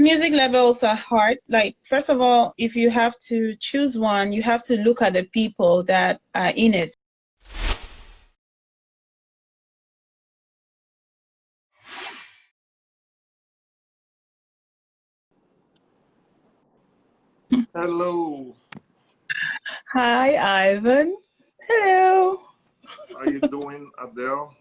music 0.00 0.32
levels 0.32 0.82
are 0.82 0.96
hard. 0.96 1.38
Like, 1.48 1.76
first 1.84 2.08
of 2.08 2.20
all, 2.20 2.54
if 2.58 2.74
you 2.74 2.90
have 2.90 3.18
to 3.28 3.54
choose 3.56 3.98
one, 3.98 4.32
you 4.32 4.42
have 4.42 4.64
to 4.66 4.76
look 4.78 5.02
at 5.02 5.12
the 5.12 5.24
people 5.24 5.82
that 5.84 6.20
are 6.34 6.52
in 6.56 6.74
it. 6.74 6.96
Hello. 17.74 18.54
Hi, 19.92 20.70
Ivan. 20.70 21.16
Hello. 21.68 22.40
How 23.12 23.18
are 23.20 23.30
you 23.30 23.40
doing, 23.40 23.90
Adele? 24.02 24.56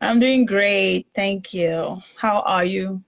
I'm 0.00 0.20
doing 0.20 0.44
great. 0.46 1.06
Thank 1.14 1.52
you. 1.52 2.02
How 2.16 2.40
are 2.42 2.64
you? 2.64 3.02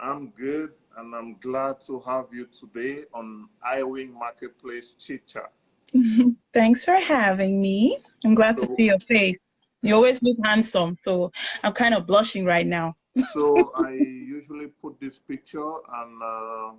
I'm 0.00 0.30
good, 0.30 0.72
and 0.96 1.14
I'm 1.14 1.36
glad 1.38 1.80
to 1.86 2.00
have 2.00 2.26
you 2.32 2.46
today 2.46 3.04
on 3.12 3.48
iWing 3.66 4.12
Marketplace 4.12 4.94
Chit 4.98 5.26
Chat. 5.26 5.52
Thanks 6.54 6.84
for 6.84 6.94
having 6.94 7.60
me. 7.60 7.98
I'm 8.24 8.34
glad 8.34 8.58
to 8.58 8.66
see 8.76 8.86
your 8.86 8.98
face. 9.00 9.36
You 9.82 9.94
always 9.94 10.22
look 10.22 10.36
handsome, 10.44 10.98
so 11.04 11.32
I'm 11.62 11.72
kind 11.72 11.94
of 11.94 12.06
blushing 12.06 12.44
right 12.44 12.66
now. 12.66 12.94
So 13.32 13.72
I 13.74 13.90
usually 13.90 14.68
put 14.68 15.00
this 15.00 15.18
picture 15.18 15.72
and 16.00 16.22
uh, 16.22 16.72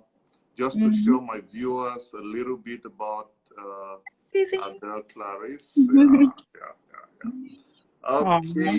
just 0.56 0.78
to 0.78 0.88
Mhm. 0.88 1.04
show 1.04 1.20
my 1.20 1.40
viewers 1.40 2.12
a 2.14 2.20
little 2.22 2.56
bit 2.56 2.84
about 2.86 3.30
uh, 3.58 3.96
Adele 4.34 5.02
Clarice. 5.12 5.76
Yeah, 5.88 6.24
yeah, 6.56 6.72
yeah, 6.92 7.06
yeah. 7.24 8.10
Okay. 8.10 8.76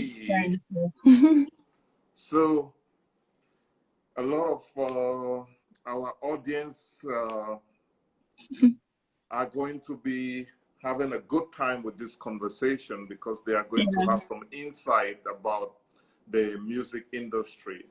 you. 0.69 1.47
So 2.15 2.73
a 4.17 4.21
lot 4.21 4.47
of 4.47 4.63
uh, 4.77 5.43
our 5.89 6.13
audience 6.21 7.03
uh, 7.11 7.55
are 9.29 9.45
going 9.45 9.79
to 9.81 9.97
be 9.97 10.45
having 10.83 11.13
a 11.13 11.19
good 11.19 11.45
time 11.55 11.83
with 11.83 11.97
this 11.97 12.15
conversation 12.15 13.05
because 13.07 13.41
they 13.45 13.53
are 13.53 13.63
going 13.69 13.89
to 13.91 14.09
have 14.09 14.21
some 14.21 14.41
insight 14.51 15.19
about 15.33 15.75
the 16.29 16.57
music 16.63 17.05
industry. 17.13 17.85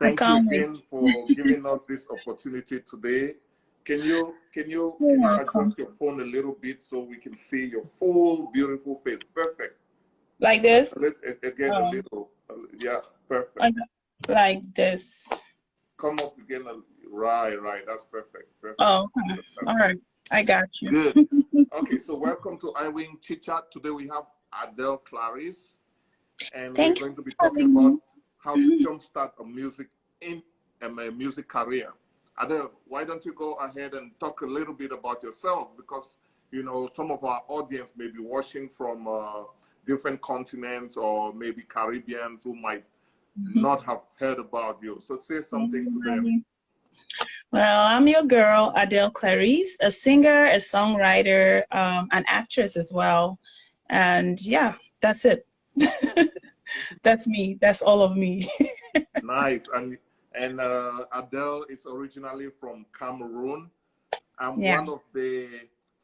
Thank 0.00 0.20
you 0.20 0.36
again 0.48 0.76
for 0.90 1.26
giving 1.34 1.64
us 1.66 1.80
this 1.88 2.06
opportunity 2.10 2.80
today. 2.80 3.34
Can 3.84 4.02
you 4.02 4.34
can 4.52 4.68
you 4.68 4.94
can 4.98 5.20
you 5.20 5.28
adjust 5.40 5.78
your 5.78 5.90
phone 5.90 6.20
a 6.20 6.24
little 6.24 6.52
bit 6.60 6.82
so 6.84 7.00
we 7.00 7.16
can 7.16 7.36
see 7.36 7.66
your 7.66 7.84
full 7.84 8.50
beautiful 8.52 8.96
face? 9.04 9.20
Perfect. 9.34 9.76
like 10.38 10.62
this, 10.62 10.92
A 10.94 10.98
lit- 10.98 11.16
a- 11.42 11.46
Again, 11.46 11.72
a 11.72 11.80
Oh. 11.86 11.90
little. 11.90 12.30
Yeah, 12.78 13.00
perfect. 13.28 13.76
Like, 14.28 14.74
this. 14.74 15.26
Come 15.98 16.18
up 16.20 16.38
again. 16.38 16.64
Right, 17.10 17.60
right. 17.60 17.82
That's 17.86 18.04
perfect. 18.04 18.60
Perfect. 18.60 18.80
Oh, 18.80 19.08
okay. 19.28 19.40
All 19.66 19.76
right. 19.76 19.98
I 20.30 20.42
got 20.42 20.68
you. 20.80 20.90
Good. 20.90 21.28
Okay, 21.72 22.00
so 22.00 22.16
welcome 22.16 22.58
to 22.58 22.72
iWing 22.78 23.20
Chit 23.22 23.42
Chat. 23.42 23.70
Today 23.70 23.90
we 23.90 24.08
have 24.08 24.24
Adele 24.60 24.96
Clarice, 24.98 25.76
and 26.52 26.74
Thank 26.74 26.96
we're 26.98 27.06
going 27.06 27.16
to 27.16 27.22
be 27.22 27.32
talking 27.40 27.70
about 27.70 28.00
how 28.38 28.54
to 28.54 28.60
jumpstart 28.84 29.30
a 29.38 29.44
music 29.44 29.86
in 30.20 30.42
um, 30.82 30.98
a 30.98 31.12
music 31.12 31.46
career. 31.46 31.92
Adele, 32.40 32.72
why 32.88 33.04
don't 33.04 33.24
you 33.24 33.32
go 33.34 33.54
ahead 33.54 33.94
and 33.94 34.10
talk 34.18 34.40
a 34.40 34.46
little 34.46 34.74
bit 34.74 34.90
about 34.90 35.22
yourself? 35.22 35.68
Because 35.76 36.16
you 36.50 36.64
know 36.64 36.88
some 36.96 37.12
of 37.12 37.22
our 37.22 37.42
audience 37.46 37.92
may 37.96 38.08
be 38.08 38.20
watching 38.20 38.68
from 38.68 39.06
uh, 39.06 39.44
different 39.86 40.20
continents 40.22 40.96
or 40.96 41.32
maybe 41.32 41.62
Caribbeans 41.62 42.42
who 42.42 42.56
might. 42.56 42.84
Not 43.54 43.84
have 43.84 44.02
heard 44.18 44.38
about 44.38 44.78
you. 44.82 44.98
So 45.00 45.18
say 45.18 45.40
something 45.42 45.90
to 45.92 45.98
them. 46.00 46.44
Well, 47.52 47.82
I'm 47.82 48.06
your 48.06 48.24
girl, 48.24 48.72
Adele 48.76 49.10
Clarice, 49.10 49.76
a 49.80 49.90
singer, 49.90 50.46
a 50.46 50.56
songwriter, 50.56 51.62
um, 51.72 52.08
an 52.12 52.24
actress 52.28 52.76
as 52.76 52.92
well. 52.92 53.38
And 53.88 54.40
yeah, 54.40 54.74
that's 55.02 55.24
it. 55.24 55.46
that's 57.02 57.26
me. 57.26 57.58
That's 57.60 57.82
all 57.82 58.02
of 58.02 58.16
me. 58.16 58.48
Nice. 59.22 59.68
And 59.74 59.96
and 60.34 60.60
uh, 60.60 61.04
Adele 61.14 61.64
is 61.68 61.86
originally 61.86 62.48
from 62.58 62.86
Cameroon. 62.96 63.70
I'm 64.38 64.58
Yeah. 64.58 64.78
one 64.78 64.88
of 64.88 65.02
the 65.12 65.48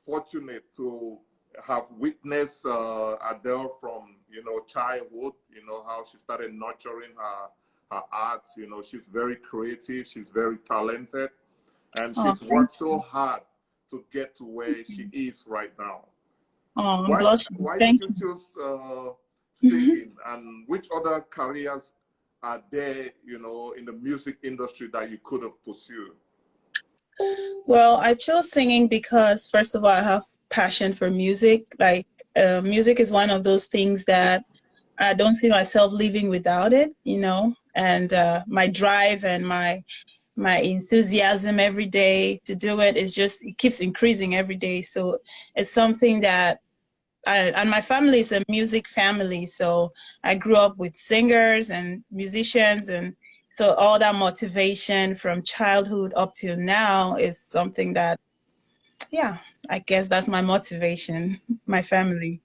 fortunate 0.04 0.64
to 0.76 1.18
have 1.64 1.86
witnessed 1.98 2.64
uh, 2.66 3.16
Adele 3.30 3.76
from 3.80 4.15
you 4.36 4.44
know 4.44 4.60
childhood. 4.60 5.32
You 5.50 5.64
know 5.66 5.82
how 5.86 6.04
she 6.10 6.18
started 6.18 6.52
nurturing 6.52 7.14
her 7.16 7.48
her 7.90 8.02
arts. 8.12 8.50
You 8.56 8.68
know 8.68 8.82
she's 8.82 9.08
very 9.08 9.36
creative. 9.36 10.06
She's 10.06 10.30
very 10.30 10.58
talented, 10.58 11.30
and 11.98 12.14
Oh, 12.16 12.22
she's 12.22 12.42
worked 12.48 12.72
so 12.72 12.98
hard 12.98 13.40
to 13.90 14.04
get 14.12 14.36
to 14.36 14.44
where 14.44 14.84
she 14.84 15.08
is 15.12 15.44
right 15.46 15.72
now. 15.78 16.04
Oh, 16.76 17.04
I'm 17.04 17.10
Why, 17.10 17.36
why 17.56 17.78
Thank 17.78 18.02
did 18.02 18.10
you. 18.10 18.14
you 18.20 18.34
choose 18.34 18.44
uh, 18.62 19.08
singing, 19.54 20.12
and 20.26 20.64
which 20.66 20.88
other 20.94 21.24
careers 21.30 21.92
are 22.42 22.62
there, 22.70 23.10
you 23.24 23.38
know, 23.38 23.72
in 23.78 23.86
the 23.86 23.92
music 23.92 24.36
industry 24.42 24.88
that 24.92 25.10
you 25.10 25.18
could 25.24 25.42
have 25.42 25.62
pursued? 25.64 26.12
Well, 27.66 27.96
I 27.96 28.12
chose 28.14 28.50
singing 28.50 28.88
because, 28.88 29.48
first 29.48 29.74
of 29.74 29.84
all, 29.84 29.90
I 29.90 30.02
have 30.02 30.24
passion 30.50 30.92
for 30.92 31.10
music. 31.10 31.74
Like, 31.78 32.06
uh, 32.36 32.60
music 32.62 33.00
is 33.00 33.10
one 33.10 33.30
of 33.30 33.44
those 33.44 33.66
things 33.66 34.04
that 34.04 34.44
I 34.98 35.14
don't 35.14 35.34
see 35.36 35.48
myself 35.48 35.92
living 35.92 36.28
without 36.28 36.72
it, 36.72 36.90
you 37.04 37.18
know. 37.18 37.54
And 37.74 38.12
uh, 38.12 38.42
my 38.46 38.68
drive 38.68 39.24
and 39.24 39.46
my 39.46 39.82
my 40.38 40.58
enthusiasm 40.58 41.58
every 41.58 41.86
day 41.86 42.40
to 42.44 42.54
do 42.54 42.80
it 42.80 42.96
is 42.96 43.14
just 43.14 43.42
it 43.42 43.56
keeps 43.58 43.80
increasing 43.80 44.34
every 44.34 44.56
day. 44.56 44.82
So 44.82 45.18
it's 45.54 45.72
something 45.72 46.20
that 46.20 46.60
I, 47.26 47.38
and 47.50 47.70
my 47.70 47.80
family 47.80 48.20
is 48.20 48.32
a 48.32 48.42
music 48.48 48.86
family. 48.88 49.46
So 49.46 49.92
I 50.22 50.34
grew 50.34 50.56
up 50.56 50.76
with 50.76 50.96
singers 50.96 51.70
and 51.70 52.04
musicians 52.10 52.88
and 52.88 53.14
so 53.58 53.74
all 53.74 53.98
that 53.98 54.14
motivation 54.14 55.14
from 55.14 55.42
childhood 55.42 56.12
up 56.14 56.34
till 56.34 56.58
now 56.58 57.16
is 57.16 57.40
something 57.40 57.94
that 57.94 58.20
yeah, 59.10 59.38
I 59.68 59.78
guess 59.80 60.08
that's 60.08 60.28
my 60.28 60.42
motivation, 60.42 61.40
my 61.66 61.82
family. 61.82 62.40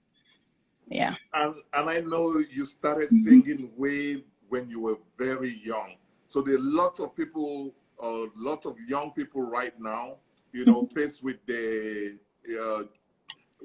Yeah. 0.88 1.14
And 1.32 1.54
and 1.72 1.88
I 1.88 2.00
know 2.00 2.38
you 2.38 2.66
started 2.66 3.10
Mhm. 3.10 3.24
singing 3.24 3.72
way 3.76 4.24
when 4.48 4.68
you 4.68 4.80
were 4.80 4.98
very 5.16 5.54
young. 5.64 5.96
So 6.28 6.42
there 6.42 6.56
are 6.56 6.60
lots 6.82 7.00
of 7.00 7.14
people, 7.14 7.74
a 7.98 8.26
lot 8.36 8.66
of 8.66 8.76
young 8.88 9.12
people 9.12 9.42
right 9.48 9.78
now, 9.80 10.18
you 10.52 10.64
know, 10.64 10.86
faced 10.94 11.22
with 11.22 11.38
the 11.46 12.18
uh, 12.60 12.84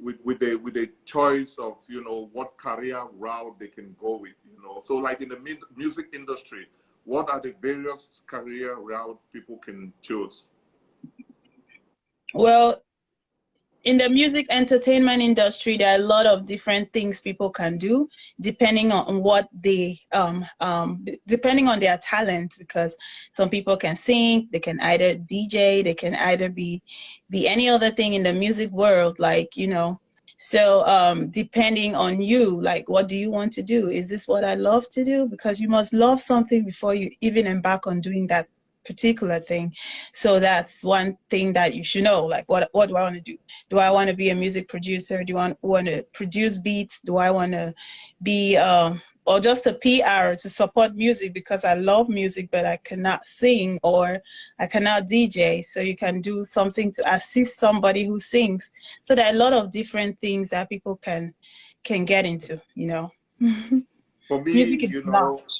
with 0.01 0.19
with 0.23 0.39
the 0.39 0.55
with 0.55 0.75
the 0.75 0.91
choice 1.05 1.55
of 1.57 1.77
you 1.87 2.03
know 2.03 2.29
what 2.33 2.57
career 2.57 3.03
route 3.13 3.59
they 3.59 3.67
can 3.67 3.95
go 3.99 4.17
with. 4.17 4.35
You 4.45 4.61
know, 4.61 4.83
so 4.85 4.95
like 4.97 5.21
in 5.21 5.29
the 5.29 5.39
music 5.75 6.07
industry, 6.13 6.67
what 7.03 7.29
are 7.29 7.41
the 7.41 7.55
various 7.61 8.21
career 8.27 8.75
route 8.75 9.19
people 9.33 9.57
can 9.57 9.91
choose? 10.01 10.45
Well, 12.33 12.81
in 13.87 13.97
the 13.97 14.09
music 14.09 14.45
entertainment 14.49 15.21
industry, 15.21 15.77
there 15.77 15.93
are 15.93 16.01
a 16.01 16.03
lot 16.03 16.25
of 16.25 16.43
different 16.45 16.91
things 16.91 17.21
people 17.21 17.49
can 17.49 17.77
do 17.77 18.09
depending 18.41 18.91
on 18.91 19.23
what 19.23 19.47
they 19.53 19.97
um 20.11 20.45
um 20.59 21.05
depending 21.25 21.69
on 21.69 21.79
their 21.79 21.97
talent 21.99 22.53
because 22.59 22.97
some 23.37 23.49
people 23.49 23.77
can 23.77 23.95
sing, 23.95 24.49
they 24.51 24.59
can 24.59 24.77
either 24.81 25.15
DJ, 25.15 25.85
they 25.85 25.93
can 25.93 26.15
either 26.15 26.49
be 26.49 26.81
be 27.29 27.47
any 27.47 27.69
other 27.69 27.89
thing 27.89 28.13
in 28.13 28.23
the 28.23 28.33
music 28.33 28.69
world, 28.71 29.19
like 29.19 29.55
you 29.55 29.67
know. 29.67 30.01
So 30.35 30.85
um 30.85 31.29
depending 31.29 31.95
on 31.95 32.19
you, 32.19 32.61
like 32.61 32.89
what 32.89 33.07
do 33.07 33.15
you 33.15 33.31
want 33.31 33.53
to 33.53 33.63
do? 33.63 33.87
Is 33.87 34.09
this 34.09 34.27
what 34.27 34.43
I 34.43 34.55
love 34.55 34.89
to 34.89 35.05
do? 35.05 35.27
Because 35.29 35.61
you 35.61 35.69
must 35.69 35.93
love 35.93 36.19
something 36.19 36.65
before 36.65 36.93
you 36.93 37.09
even 37.21 37.47
embark 37.47 37.87
on 37.87 38.01
doing 38.01 38.27
that 38.27 38.49
particular 38.87 39.39
thing. 39.39 39.73
So 40.13 40.39
that's 40.39 40.83
one 40.83 41.17
thing 41.29 41.53
that 41.53 41.75
you 41.75 41.83
should 41.83 42.05
know. 42.05 42.25
Like, 42.25 42.47
what 42.49 42.69
what 42.71 42.87
do 42.89 42.95
I 42.95 43.03
want 43.03 43.15
to 43.15 43.21
do? 43.21 43.37
Do 43.69 43.77
I 43.77 43.91
want 43.91 44.09
to 44.09 44.15
be 44.15 44.29
a 44.31 44.35
music 44.35 44.67
producer? 44.69 45.23
Do 45.23 45.37
I 45.37 45.55
want 45.61 45.85
to 45.87 46.03
produce 46.13 46.57
beats? 46.57 46.99
Do 47.01 47.17
I 47.17 47.29
want 47.29 47.51
to 47.51 47.73
be 48.23 48.57
um, 48.57 49.01
or 49.27 49.41
just 49.41 49.67
a 49.67 49.73
PR 49.73 50.35
to 50.39 50.49
support 50.49 50.95
music 50.95 51.33
because 51.33 51.65
I 51.65 51.73
love 51.73 52.07
music, 52.07 52.47
but 52.49 52.65
I 52.65 52.77
cannot 52.77 53.25
sing 53.25 53.77
or 53.83 54.23
I 54.57 54.67
cannot 54.67 55.03
DJ. 55.03 55.65
So 55.65 55.81
you 55.81 55.97
can 55.97 56.21
do 56.21 56.45
something 56.45 56.93
to 56.93 57.13
assist 57.13 57.59
somebody 57.59 58.05
who 58.05 58.19
sings. 58.19 58.71
So 59.01 59.15
there 59.15 59.25
are 59.25 59.35
a 59.35 59.37
lot 59.37 59.51
of 59.51 59.69
different 59.69 60.17
things 60.21 60.49
that 60.51 60.69
people 60.69 60.95
can 60.95 61.33
can 61.83 62.05
get 62.05 62.25
into. 62.25 62.61
You 62.73 62.87
know, 62.87 63.11
For 64.29 64.41
me, 64.41 64.53
music 64.53 64.83
is 64.83 64.91
you 64.91 65.03
know, 65.03 65.35
vast. 65.35 65.56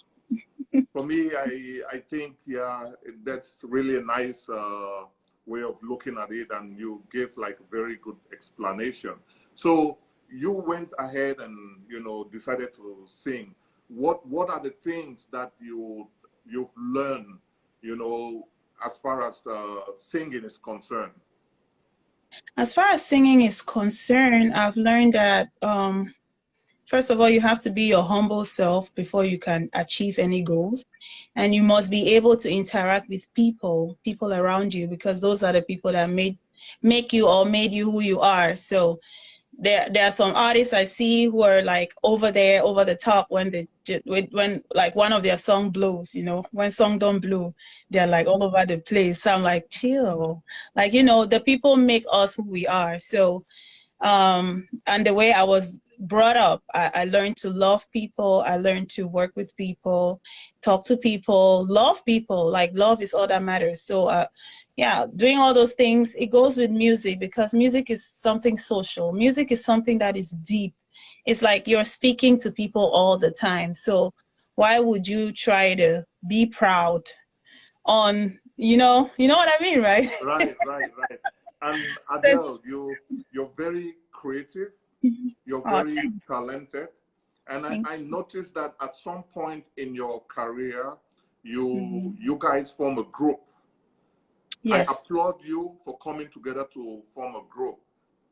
For 0.97 1.05
me, 1.05 1.29
I 1.35 1.81
I 1.95 1.99
think 1.99 2.38
yeah, 2.47 2.89
that's 3.23 3.57
really 3.61 3.97
a 3.97 4.01
nice 4.01 4.49
uh, 4.49 5.03
way 5.45 5.61
of 5.61 5.77
looking 5.83 6.17
at 6.17 6.31
it, 6.31 6.47
and 6.51 6.75
you 6.75 7.03
gave 7.11 7.38
like 7.38 7.59
very 7.69 7.97
good 7.97 8.17
explanation. 8.33 9.13
So 9.53 9.99
you 10.27 10.53
went 10.53 10.91
ahead 10.97 11.39
and 11.39 11.83
you 11.88 11.99
know 12.03 12.23
decided 12.23 12.73
to 12.75 13.05
sing. 13.05 13.53
What 13.89 14.25
what 14.25 14.49
are 14.49 14.59
the 14.59 14.71
things 14.71 15.27
that 15.31 15.51
you 15.61 16.07
you've 16.49 16.73
learned, 16.75 17.38
you 17.83 17.95
know, 17.95 18.47
as 18.83 18.97
far 18.97 19.27
as 19.27 19.43
uh, 19.45 19.93
singing 19.95 20.45
is 20.45 20.57
concerned? 20.57 21.13
As 22.57 22.73
far 22.73 22.88
as 22.88 23.05
singing 23.05 23.41
is 23.41 23.61
concerned, 23.61 24.55
I've 24.55 24.77
learned 24.77 25.13
that 25.13 25.50
um, 25.61 26.11
first 26.88 27.10
of 27.10 27.19
all, 27.22 27.30
you 27.30 27.42
have 27.42 27.62
to 27.62 27.69
be 27.69 27.84
your 27.84 28.04
humble 28.04 28.44
self 28.45 28.94
before 28.95 29.25
you 29.25 29.38
can 29.38 29.69
achieve 29.74 30.18
any 30.19 30.42
goals. 30.42 30.86
And 31.36 31.54
you 31.54 31.63
must 31.63 31.89
be 31.92 32.16
able 32.16 32.36
to 32.38 32.51
interact 32.51 33.10
with 33.10 33.31
people, 33.34 33.98
people 34.04 34.34
around 34.34 34.74
you, 34.74 34.88
because 34.88 35.22
those 35.22 35.44
are 35.44 35.54
the 35.54 35.62
people 35.62 35.92
that 35.92 36.10
made 36.10 36.38
make 36.81 37.13
you 37.13 37.28
or 37.28 37.45
made 37.45 37.72
you 37.72 37.92
who 37.92 38.01
you 38.01 38.19
are. 38.19 38.56
So 38.56 39.00
there 39.57 39.89
there 39.89 40.06
are 40.06 40.12
some 40.12 40.36
artists 40.36 40.74
I 40.74 40.84
see 40.84 41.25
who 41.25 41.42
are 41.44 41.62
like 41.62 41.94
over 42.04 42.31
there, 42.31 42.63
over 42.63 42.84
the 42.84 42.95
top 42.95 43.28
when 43.30 43.50
they 43.50 43.68
when, 44.06 44.63
like 44.74 44.95
one 44.95 45.13
of 45.13 45.24
their 45.24 45.38
song 45.38 45.69
blows, 45.69 46.13
you 46.13 46.24
know, 46.24 46.44
when 46.51 46.72
song 46.72 46.98
don't 47.00 47.19
blow, 47.19 47.56
they're 47.89 48.06
like 48.07 48.28
all 48.28 48.44
over 48.44 48.66
the 48.66 48.80
place. 48.80 49.22
So 49.22 49.31
I'm 49.31 49.44
like, 49.44 49.66
chill. 49.72 50.44
Like, 50.75 50.94
you 50.94 51.04
know, 51.04 51.25
the 51.25 51.39
people 51.39 51.75
make 51.78 52.06
us 52.12 52.36
who 52.36 52.44
we 52.44 52.68
are. 52.68 53.00
So 53.00 53.45
um 54.01 54.68
and 54.86 55.07
the 55.07 55.13
way 55.13 55.34
I 55.34 55.44
was 55.44 55.80
brought 55.99 56.38
up, 56.38 56.63
I, 56.73 56.91
I 56.94 57.05
learned 57.05 57.38
to 57.38 57.49
love 57.49 57.89
people, 57.91 58.44
I 58.45 58.57
learned 58.57 58.89
to 58.91 59.07
work 59.07 59.31
with 59.35 59.55
people, 59.55 60.21
talk 60.61 60.85
to 60.85 60.97
people, 60.97 61.65
love 61.67 62.03
people. 62.05 62.49
Like 62.49 62.71
love 62.73 63.01
is 63.01 63.13
all 63.13 63.27
that 63.27 63.44
matters. 63.44 63.81
So 63.81 64.07
uh 64.07 64.27
yeah, 64.75 65.07
doing 65.15 65.39
all 65.39 65.53
those 65.53 65.73
things, 65.73 66.13
it 66.15 66.27
goes 66.27 66.55
with 66.55 66.69
music 66.69 67.19
because 67.19 67.53
music 67.53 67.89
is 67.89 68.05
something 68.05 68.57
social. 68.57 69.11
Music 69.11 69.51
is 69.51 69.65
something 69.65 69.97
that 69.97 70.15
is 70.15 70.29
deep. 70.29 70.75
It's 71.25 71.41
like 71.41 71.67
you're 71.67 71.83
speaking 71.83 72.39
to 72.41 72.51
people 72.51 72.91
all 72.91 73.17
the 73.17 73.31
time. 73.31 73.73
So 73.73 74.13
why 74.55 74.79
would 74.79 75.07
you 75.07 75.31
try 75.31 75.75
to 75.75 76.05
be 76.27 76.45
proud 76.45 77.03
on, 77.85 78.39
you 78.55 78.77
know, 78.77 79.09
you 79.17 79.27
know 79.27 79.35
what 79.35 79.50
I 79.50 79.61
mean, 79.63 79.81
right? 79.81 80.09
Right, 80.23 80.55
right, 80.65 80.91
right. 80.97 81.19
And 81.61 81.83
Adele, 82.11 82.61
you 82.65 82.95
you're 83.31 83.51
very 83.57 83.95
creative, 84.11 84.73
you're 85.01 85.63
Oh, 85.65 85.71
very 85.83 85.95
thanks. 85.95 86.25
talented. 86.25 86.89
And 87.49 87.65
I, 87.65 87.81
I 87.85 87.97
noticed 88.01 88.53
that 88.55 88.75
at 88.81 88.94
some 88.95 89.23
point 89.23 89.63
in 89.77 89.95
your 89.95 90.21
career, 90.27 90.97
you 91.44 91.65
Mhm. 91.65 92.15
you 92.19 92.38
guys 92.39 92.73
form 92.73 92.97
a 92.97 93.03
group. 93.05 93.39
Yes. 94.63 94.89
I 94.89 94.91
applaud 94.91 95.35
you 95.45 95.77
for 95.85 95.97
coming 95.99 96.29
together 96.29 96.65
to 96.73 97.01
form 97.13 97.35
a 97.35 97.44
group. 97.49 97.79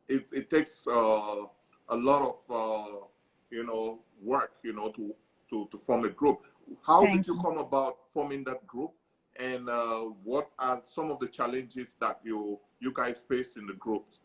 It, 0.09 0.27
it 0.33 0.50
takes 0.50 0.85
uh, 0.85 1.45
a 1.89 1.95
lot 1.95 2.21
of 2.21 2.38
uh, 2.50 3.06
you 3.51 3.63
know 3.63 4.03
work, 4.21 4.51
you 4.63 4.73
know, 4.73 4.89
to 4.91 5.15
to, 5.50 5.68
to 5.71 5.77
form 5.77 6.03
a 6.03 6.09
group. 6.09 6.39
How 6.85 7.06
did 7.06 7.25
you 7.27 7.35
you. 7.35 7.41
come 7.41 7.57
about 7.59 7.97
forming 8.11 8.44
that 8.45 8.65
group, 8.68 8.91
and 9.38 9.69
uh, 9.69 10.00
what 10.23 10.50
are 10.59 10.81
some 10.83 11.09
of 11.11 11.19
the 11.19 11.27
challenges 11.27 11.89
that 12.01 12.19
you 12.23 12.59
you 12.81 12.91
guys 12.94 13.23
faced 13.29 13.56
in 13.56 13.65
the 13.68 13.73
groups? 13.75 14.19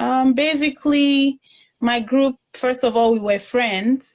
Um, 0.00 0.32
basically, 0.32 1.38
my 1.80 2.00
group, 2.00 2.36
first 2.54 2.84
of 2.84 2.96
all, 2.96 3.12
we 3.12 3.20
were 3.20 3.38
friends 3.38 4.14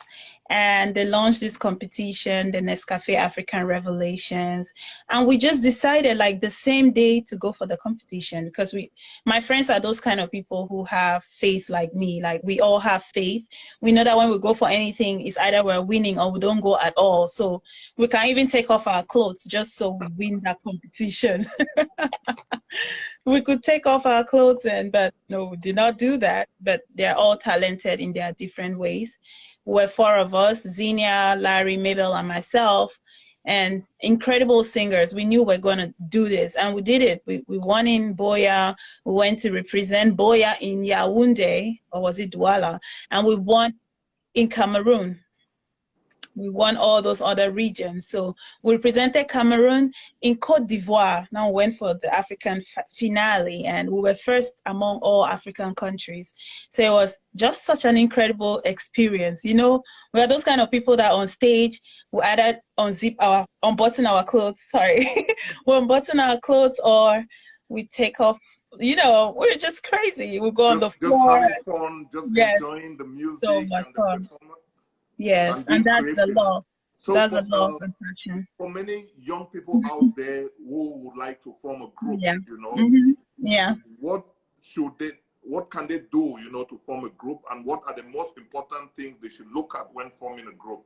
and 0.49 0.93
they 0.93 1.05
launched 1.05 1.39
this 1.39 1.57
competition, 1.57 2.51
the 2.51 2.59
Nescafe 2.59 3.15
African 3.15 3.65
Revelations. 3.65 4.71
And 5.09 5.27
we 5.27 5.37
just 5.37 5.63
decided 5.63 6.17
like 6.17 6.41
the 6.41 6.51
same 6.51 6.91
day 6.91 7.21
to 7.21 7.35
go 7.35 7.51
for 7.51 7.65
the 7.65 7.77
competition 7.77 8.45
because 8.45 8.71
we, 8.71 8.91
my 9.25 9.41
friends 9.41 9.69
are 9.71 9.79
those 9.79 9.99
kind 9.99 10.19
of 10.19 10.31
people 10.31 10.67
who 10.67 10.83
have 10.83 11.23
faith 11.23 11.69
like 11.69 11.93
me. 11.95 12.21
Like 12.21 12.41
we 12.43 12.59
all 12.59 12.79
have 12.79 13.03
faith. 13.03 13.47
We 13.81 13.91
know 13.91 14.03
that 14.03 14.17
when 14.17 14.29
we 14.29 14.37
go 14.37 14.53
for 14.53 14.69
anything, 14.69 15.25
it's 15.25 15.37
either 15.37 15.63
we're 15.63 15.81
winning 15.81 16.19
or 16.19 16.31
we 16.31 16.39
don't 16.39 16.61
go 16.61 16.77
at 16.79 16.93
all. 16.95 17.27
So 17.27 17.63
we 17.97 18.07
can 18.07 18.27
even 18.27 18.47
take 18.47 18.69
off 18.69 18.85
our 18.87 19.03
clothes 19.03 19.45
just 19.45 19.75
so 19.75 19.97
we 19.99 20.07
win 20.15 20.41
that 20.43 20.59
competition. 20.63 21.47
we 23.25 23.41
could 23.41 23.63
take 23.63 23.87
off 23.87 24.05
our 24.05 24.23
clothes 24.23 24.65
and 24.65 24.91
but 24.91 25.13
no 25.29 25.45
we 25.45 25.57
did 25.57 25.75
not 25.75 25.97
do 25.97 26.17
that 26.17 26.47
but 26.61 26.81
they're 26.93 27.15
all 27.15 27.37
talented 27.37 27.99
in 27.99 28.13
their 28.13 28.31
different 28.33 28.77
ways 28.77 29.17
we're 29.65 29.87
four 29.87 30.15
of 30.17 30.33
us 30.33 30.61
xenia 30.61 31.35
larry 31.39 31.77
mabel 31.77 32.13
and 32.15 32.27
myself 32.27 32.99
and 33.45 33.83
incredible 33.99 34.63
singers. 34.63 35.13
We 35.13 35.23
knew 35.23 35.43
we're 35.43 35.57
going 35.57 35.77
to 35.77 35.93
do 36.09 36.27
this 36.27 36.55
and 36.55 36.75
we 36.75 36.81
did 36.81 37.01
it. 37.01 37.21
We, 37.25 37.43
we 37.47 37.57
won 37.59 37.87
in 37.87 38.15
Buea. 38.15 38.75
We 39.05 39.13
went 39.13 39.39
to 39.39 39.51
represent 39.51 40.17
Buea 40.17 40.55
in 40.61 40.81
yaoundé 40.81 41.79
or 41.91 42.01
was 42.01 42.19
it 42.19 42.31
douala? 42.31 42.79
And 43.11 43.25
we 43.25 43.35
won 43.35 43.75
in 44.33 44.49
cameroon 44.49 45.21
we 46.35 46.49
won 46.49 46.77
all 46.77 47.01
those 47.01 47.21
other 47.21 47.51
regions. 47.51 48.07
So 48.07 48.35
we 48.63 48.75
represented 48.75 49.27
Cameroon 49.27 49.93
in 50.21 50.37
Cote 50.37 50.67
d'Ivoire. 50.67 51.27
Now 51.31 51.47
we 51.49 51.53
went 51.53 51.75
for 51.77 51.93
the 51.93 52.13
African 52.13 52.61
finale, 52.93 53.65
and 53.65 53.89
we 53.89 54.01
were 54.01 54.15
first 54.15 54.61
among 54.65 54.97
all 55.01 55.25
African 55.25 55.75
countries. 55.75 56.33
So 56.69 56.81
it 56.83 56.91
was 56.91 57.17
just 57.35 57.65
such 57.65 57.85
an 57.85 57.97
incredible 57.97 58.61
experience. 58.65 59.43
You 59.43 59.55
know, 59.55 59.83
we 60.13 60.21
are 60.21 60.27
those 60.27 60.43
kind 60.43 60.61
of 60.61 60.71
people 60.71 60.95
that 60.97 61.11
on 61.11 61.27
stage 61.27 61.81
we 62.11 62.21
either 62.21 62.59
unzip 62.79 63.15
our, 63.19 63.45
unbutton 63.63 64.05
our 64.05 64.23
clothes. 64.23 64.61
Sorry, 64.69 65.07
we 65.65 65.75
unbutton 65.75 66.19
our 66.19 66.39
clothes, 66.39 66.79
or 66.83 67.23
we 67.69 67.87
take 67.87 68.19
off. 68.19 68.37
You 68.77 68.97
know, 68.97 69.33
we're 69.37 69.55
just 69.55 69.83
crazy. 69.83 70.39
We 70.39 70.51
go 70.51 70.67
on 70.67 70.79
the 70.79 70.87
Just, 70.89 70.99
just 70.99 71.13
floor. 71.13 71.39
having 71.39 71.55
fun, 71.65 72.05
just 72.11 72.27
Yes. 72.33 72.59
enjoying 72.59 72.97
the 72.97 73.05
music 73.05 73.39
So 73.41 73.57
and 73.59 73.69
the 73.69 73.83
fun. 73.95 74.27
performance. 74.27 74.54
Yes, 75.17 75.57
and 75.57 75.69
and 75.69 75.83
that's 75.85 76.11
a 76.11 76.15
creative. 76.15 76.35
love. 76.35 76.65
So 76.97 77.13
That's 77.13 77.33
for, 77.33 77.39
a 77.39 77.45
love 77.47 77.75
uh, 77.81 77.85
and 77.85 78.47
for 78.57 78.69
many 78.69 79.05
young 79.19 79.45
people 79.47 79.81
out 79.85 80.15
there 80.15 80.45
who 80.57 80.95
would 80.97 81.17
like 81.17 81.43
to 81.43 81.53
form 81.61 81.81
a 81.81 81.89
group, 81.95 82.19
Yeah. 82.21 82.35
you 82.47 82.57
know, 82.57 82.71
hmm 82.71 83.11
Yeah. 83.37 83.75
what 83.99 84.25
should 84.61 84.97
they 84.97 85.11
what 85.41 85.69
can 85.69 85.87
they 85.87 85.99
do 86.11 86.37
you 86.41 86.51
know 86.51 86.63
to 86.63 86.79
form 86.85 87.05
a 87.05 87.09
group 87.09 87.39
and 87.51 87.63
what 87.65 87.81
are 87.85 87.95
the 87.95 88.03
most 88.03 88.35
important 88.37 88.89
things 88.95 89.15
they 89.21 89.29
should 89.29 89.51
look 89.53 89.75
at 89.75 89.87
when 89.93 90.09
forming 90.09 90.47
a 90.47 90.51
group 90.53 90.83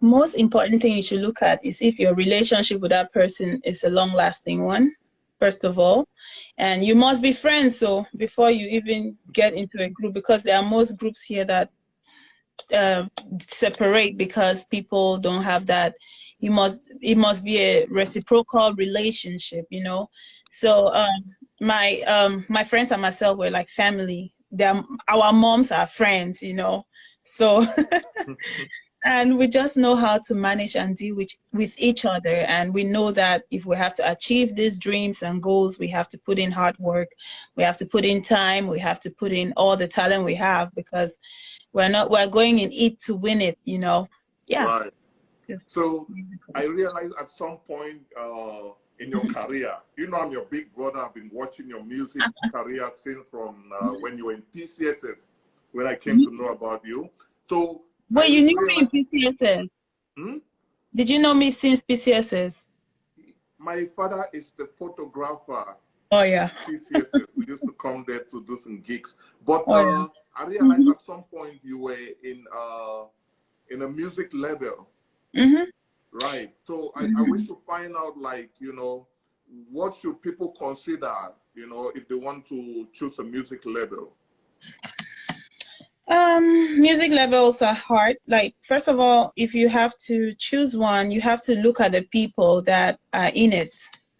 most 0.00 0.34
important 0.34 0.82
thing 0.82 0.94
you 0.96 1.02
should 1.02 1.22
look 1.22 1.40
at 1.40 1.64
is 1.64 1.80
if 1.80 1.98
your 1.98 2.14
relationship 2.14 2.78
with 2.80 2.90
that 2.90 3.10
person 3.12 3.58
is 3.64 3.84
a 3.84 3.88
long 3.88 4.12
lasting 4.12 4.64
one 4.64 4.92
first 5.38 5.64
of 5.64 5.78
all 5.78 6.06
and 6.58 6.84
you 6.84 6.94
must 6.94 7.22
be 7.22 7.32
friends 7.32 7.78
so 7.78 8.04
before 8.18 8.50
you 8.50 8.66
even 8.68 9.16
get 9.32 9.54
into 9.54 9.82
a 9.82 9.88
group 9.88 10.12
because 10.12 10.42
there 10.42 10.58
are 10.58 10.62
most 10.62 10.98
groups 10.98 11.22
here 11.22 11.46
that 11.46 11.70
uh, 12.72 13.04
separate 13.40 14.16
because 14.16 14.64
people 14.66 15.18
don't 15.18 15.42
have 15.42 15.66
that. 15.66 15.94
You 16.38 16.50
must 16.50 16.90
it 17.00 17.16
must 17.16 17.44
be 17.44 17.58
a 17.58 17.86
reciprocal 17.86 18.72
relationship 18.74 19.66
you 19.70 19.82
know? 19.82 20.10
So 20.52 20.92
um 20.92 21.22
my 21.60 22.00
um 22.06 22.44
my 22.48 22.64
friends 22.64 22.90
and 22.90 23.02
myself 23.02 23.38
were 23.38 23.50
like 23.50 23.68
family. 23.68 24.34
They're, 24.50 24.82
our 25.08 25.32
moms 25.32 25.70
are 25.70 25.86
friends 25.86 26.42
you 26.42 26.54
know? 26.54 26.86
So 27.22 27.64
and 29.04 29.36
we 29.36 29.48
just 29.48 29.76
know 29.76 29.96
how 29.96 30.18
to 30.18 30.34
manage 30.34 30.76
and 30.76 30.96
deal 30.96 31.16
with 31.16 31.30
with 31.52 31.74
each 31.78 32.04
other. 32.04 32.36
And 32.48 32.72
we 32.72 32.84
know 32.84 33.10
that 33.12 33.44
if 33.50 33.66
we 33.66 33.76
have 33.76 33.94
to 33.94 34.10
achieve 34.10 34.54
these 34.54 34.78
dreams 34.78 35.22
and 35.22 35.42
goals 35.42 35.78
we 35.78 35.88
have 35.88 36.08
to 36.10 36.18
put 36.18 36.38
in 36.38 36.52
hard 36.52 36.78
work. 36.78 37.08
We 37.56 37.62
have 37.64 37.76
to 37.78 37.86
put 37.86 38.04
in 38.04 38.22
time. 38.22 38.66
We 38.66 38.78
have 38.78 39.00
to 39.00 39.10
put 39.10 39.32
in 39.32 39.52
all 39.56 39.76
the 39.76 39.88
talent 39.88 40.24
we 40.24 40.36
have 40.36 40.74
because 40.74 41.18
we're 41.72 41.88
not 41.88 42.10
we're 42.10 42.26
going 42.26 42.58
in 42.58 42.70
it 42.72 43.00
to 43.00 43.14
win 43.14 43.40
it 43.40 43.58
you 43.64 43.78
know 43.78 44.08
yeah 44.46 44.64
right 44.64 44.92
Yeah. 45.48 45.56
so 45.66 46.06
i 46.54 46.64
realized 46.64 47.14
at 47.20 47.30
some 47.30 47.58
point 47.66 48.00
uh 48.18 48.70
in 48.98 49.10
your 49.10 49.24
career 49.36 49.74
you 49.96 50.08
know 50.08 50.18
i'm 50.18 50.30
your 50.32 50.44
big 50.46 50.74
brother 50.74 50.98
i've 51.00 51.14
been 51.14 51.30
watching 51.32 51.68
your 51.68 51.82
music 51.84 52.22
career 52.52 52.90
since 52.94 53.24
from 53.30 53.70
uh, 53.80 53.90
when 54.00 54.16
you 54.18 54.26
were 54.26 54.34
in 54.34 54.42
pcss 54.54 55.26
when 55.72 55.86
i 55.86 55.94
came 55.94 56.22
to 56.22 56.30
know 56.34 56.48
about 56.48 56.84
you 56.84 57.08
so 57.46 57.82
Wait, 58.10 58.28
you 58.30 58.42
knew 58.42 58.66
me 58.66 58.76
in 58.80 58.88
PCSS? 58.88 59.68
Hmm? 60.18 60.36
Did 60.94 61.08
you 61.08 61.18
know 61.18 61.32
me 61.32 61.50
since 61.50 61.80
PCSS? 61.80 62.62
my 63.58 63.86
father 63.96 64.26
is 64.34 64.52
the 64.58 64.66
photographer 64.66 65.76
Oh 66.10 66.22
yeah. 66.22 66.50
PCSS. 66.66 67.24
we 67.34 67.46
used 67.46 67.62
to 67.64 67.72
come 67.72 68.04
there 68.06 68.18
to 68.24 68.44
do 68.44 68.54
some 68.58 68.80
gigs. 68.82 69.14
But 69.46 69.64
Oh, 69.66 69.80
yeah. 69.80 70.06
I 70.36 70.46
realized 70.46 70.88
at 70.88 71.02
some 71.02 71.24
point 71.24 71.60
you 71.62 71.78
were 71.78 71.96
in 72.22 72.44
uh, 72.56 73.04
in 73.70 73.82
a 73.82 73.88
music 73.88 74.30
label, 74.32 74.88
hmm 75.34 75.64
right? 76.12 76.52
So 76.62 76.92
I, 76.94 77.08
I 77.16 77.22
wish 77.22 77.46
to 77.48 77.56
find 77.66 77.96
out, 77.96 78.18
like, 78.18 78.50
you 78.58 78.74
know, 78.74 79.06
what 79.70 79.96
should 79.96 80.20
people 80.22 80.50
consider, 80.50 81.14
you 81.54 81.66
know, 81.66 81.90
if 81.94 82.06
they 82.08 82.14
want 82.14 82.46
to 82.48 82.86
choose 82.92 83.18
a 83.18 83.22
music 83.22 83.62
label? 83.64 84.14
Um, 86.08 86.80
music 86.80 87.10
levels 87.12 87.62
are 87.62 87.74
hard. 87.74 88.16
Like, 88.26 88.54
first 88.62 88.88
of 88.88 89.00
all, 89.00 89.32
if 89.36 89.54
you 89.54 89.68
have 89.68 89.96
to 90.06 90.34
choose 90.34 90.76
one, 90.76 91.10
you 91.10 91.20
have 91.20 91.42
to 91.44 91.54
look 91.56 91.80
at 91.80 91.92
the 91.92 92.02
people 92.02 92.60
that 92.62 92.98
are 93.14 93.30
in 93.34 93.52
it. 93.52 93.72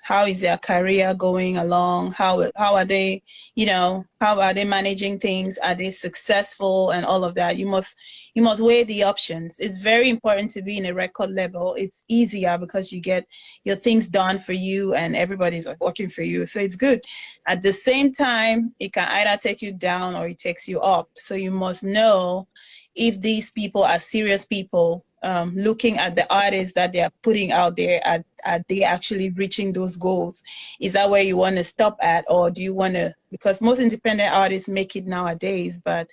How 0.03 0.27
is 0.27 0.41
their 0.41 0.59
career 0.59 1.15
going 1.15 1.57
along? 1.57 2.11
How 2.11 2.51
how 2.57 2.75
are 2.75 2.85
they 2.85 3.23
you 3.55 3.67
know 3.67 4.05
how 4.21 4.41
are 4.41 4.53
they 4.53 4.65
managing 4.65 5.21
things? 5.21 5.59
Are 5.59 5.77
they 5.77 5.93
successful 5.93 6.91
and 6.91 7.07
all 7.07 7.23
of 7.25 7.37
that? 7.37 7.57
You 7.57 7.67
must 7.67 7.95
you 8.35 8.43
must 8.43 8.61
weigh 8.61 8.83
the 8.83 9.05
options. 9.05 9.61
It's 9.61 9.79
very 9.79 10.11
important 10.11 10.51
to 10.53 10.63
be 10.63 10.77
in 10.77 10.87
a 10.87 10.95
record 10.95 11.31
level. 11.31 11.75
It's 11.79 12.03
easier 12.09 12.59
because 12.59 12.91
you 12.91 13.01
get 13.01 13.27
your 13.63 13.77
things 13.77 14.09
done 14.09 14.41
for 14.41 14.55
you 14.55 14.95
and 14.95 15.15
everybody's 15.15 15.69
working 15.81 16.09
for 16.09 16.23
you. 16.23 16.47
So 16.47 16.59
it's 16.59 16.77
good. 16.77 17.01
At 17.47 17.63
the 17.63 17.73
same 17.73 18.13
time 18.13 18.75
it 18.81 18.93
can 18.93 19.09
either 19.09 19.41
take 19.41 19.63
you 19.63 19.73
down 19.73 20.17
or 20.17 20.27
it 20.27 20.39
takes 20.39 20.67
you 20.67 20.81
up. 20.81 21.11
So 21.15 21.35
you 21.37 21.53
must 21.53 21.85
know 21.85 22.49
if 22.97 23.21
these 23.21 23.53
people 23.53 23.85
are 23.85 24.01
serious 24.01 24.45
people 24.45 25.05
um, 25.23 25.55
looking 25.55 25.99
at 25.99 26.17
the 26.17 26.33
artists 26.33 26.75
that 26.75 26.93
they 26.93 27.01
are 27.01 27.13
putting 27.23 27.53
out 27.53 27.77
there 27.77 28.01
are, 28.05 28.25
are 28.45 28.65
they 28.69 28.83
actually 28.83 29.31
reaching 29.31 29.73
those 29.73 29.97
goals? 29.97 30.43
Is 30.81 30.93
that 30.93 31.11
where 31.11 31.23
you 31.23 31.37
want 31.37 31.57
to 31.57 31.65
stop 31.65 31.97
at 32.01 32.25
or 32.29 32.51
do 32.51 32.63
you 32.63 32.75
want 32.75 32.95
to 32.95 33.15
because 33.31 33.61
most 33.61 33.79
independent 33.79 34.35
artists 34.35 34.69
make 34.69 34.95
it 34.95 35.07
nowadays 35.07 35.79
but 35.83 36.09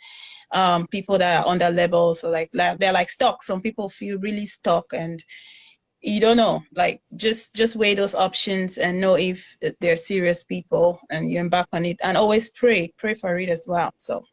um, 0.52 0.88
people 0.88 1.18
that 1.18 1.44
are 1.44 1.48
on 1.48 1.58
that 1.60 1.76
level 1.76 2.14
so 2.16 2.30
like, 2.30 2.50
like 2.54 2.80
they're 2.80 2.94
like 2.94 3.10
stuck. 3.10 3.44
Some 3.44 3.62
people 3.62 3.90
feel 3.90 4.18
really 4.20 4.46
stuck 4.46 4.94
and 4.94 5.24
you 6.02 6.20
don't 6.20 6.38
know. 6.38 6.64
Like 6.74 7.02
just 7.16 7.56
just 7.56 7.76
weigh 7.76 7.94
those 7.94 8.16
options 8.16 8.78
and 8.78 9.02
know 9.02 9.16
if 9.16 9.58
they're 9.80 9.98
serious 9.98 10.44
people 10.44 11.02
and 11.10 11.30
you 11.30 11.40
embark 11.40 11.68
on 11.74 11.86
it. 11.86 12.00
And 12.02 12.18
always 12.18 12.50
pray 12.50 12.94
pray 12.98 13.16
for 13.16 13.38
it 13.38 13.50
as 13.50 13.66
well 13.68 13.92
so. 13.98 14.24